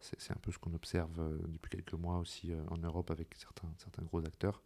C'est 0.00 0.32
un 0.32 0.40
peu 0.42 0.50
ce 0.50 0.58
qu'on 0.58 0.74
observe 0.74 1.20
euh, 1.20 1.38
depuis 1.46 1.70
quelques 1.70 1.92
mois 1.92 2.18
aussi 2.18 2.50
euh, 2.50 2.60
en 2.70 2.78
Europe 2.78 3.12
avec 3.12 3.36
certains, 3.36 4.02
gros 4.02 4.26
acteurs. 4.26 4.62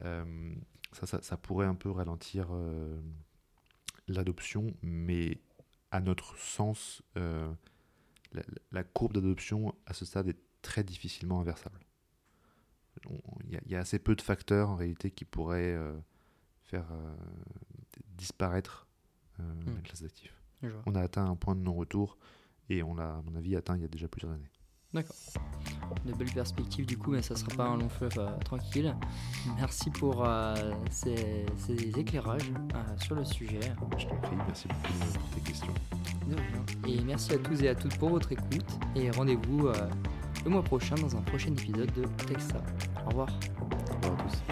Ça, 0.00 1.36
pourrait 1.36 1.66
un 1.66 1.74
peu 1.74 1.90
ralentir 1.90 2.48
l'adoption, 4.06 4.72
mais 4.80 5.38
à 5.90 6.00
notre 6.00 6.38
sens, 6.38 7.02
la 8.72 8.84
courbe 8.84 9.12
d'adoption 9.12 9.74
à 9.84 9.92
ce 9.92 10.06
stade 10.06 10.28
est 10.28 10.38
très 10.62 10.82
difficilement 10.82 11.40
inversable. 11.40 11.77
Il 13.44 13.52
y, 13.52 13.56
a- 13.56 13.60
il 13.66 13.72
y 13.72 13.76
a 13.76 13.80
assez 13.80 13.98
peu 13.98 14.14
de 14.14 14.20
facteurs 14.22 14.70
en 14.70 14.76
réalité 14.76 15.10
qui 15.10 15.24
pourraient 15.24 15.74
euh, 15.74 15.94
faire 16.64 16.86
euh, 16.92 17.14
disparaître 18.16 18.86
euh, 19.40 19.42
la 19.74 19.80
classe 19.82 20.02
d'actifs. 20.02 20.34
On 20.86 20.94
a 20.94 21.00
atteint 21.02 21.24
un 21.24 21.36
point 21.36 21.54
de 21.54 21.60
non-retour 21.60 22.18
et 22.68 22.82
on 22.82 22.94
l'a, 22.94 23.14
à 23.16 23.22
mon 23.22 23.34
avis, 23.36 23.54
atteint 23.56 23.76
il 23.76 23.82
y 23.82 23.84
a 23.84 23.88
déjà 23.88 24.08
plusieurs 24.08 24.32
années. 24.32 24.50
D'accord. 24.92 25.14
De 26.06 26.12
belles 26.14 26.32
perspectives 26.32 26.86
du 26.86 26.96
coup, 26.96 27.10
mais 27.10 27.20
ça 27.20 27.36
sera 27.36 27.54
pas 27.54 27.66
un 27.68 27.76
long 27.76 27.90
fleuve 27.90 28.18
euh, 28.18 28.36
tranquille. 28.38 28.96
Merci 29.56 29.90
pour 29.90 30.24
euh, 30.24 30.54
ces, 30.90 31.44
ces 31.58 31.74
éclairages 31.98 32.50
euh, 32.74 32.96
sur 32.98 33.14
le 33.14 33.24
sujet. 33.24 33.60
Je 33.98 34.06
t'en 34.06 34.16
prie, 34.16 34.36
merci 34.46 34.66
beaucoup 34.68 35.18
pour 35.18 35.30
tes 35.30 35.40
questions. 35.42 35.74
De 36.26 36.34
rien. 36.34 36.64
Et 36.88 37.00
merci 37.02 37.34
à 37.34 37.38
tous 37.38 37.62
et 37.62 37.68
à 37.68 37.74
toutes 37.74 37.98
pour 37.98 38.08
votre 38.08 38.32
écoute. 38.32 38.64
Et 38.96 39.10
rendez-vous 39.10 39.68
le 40.44 40.50
mois 40.50 40.62
prochain 40.62 40.94
dans 40.96 41.16
un 41.16 41.22
prochain 41.22 41.52
épisode 41.52 41.90
de 41.94 42.04
Texas. 42.26 42.60
Au 43.04 43.08
revoir. 43.10 43.28
Au 43.60 43.64
revoir 43.64 44.18
à 44.18 44.22
tous. 44.22 44.42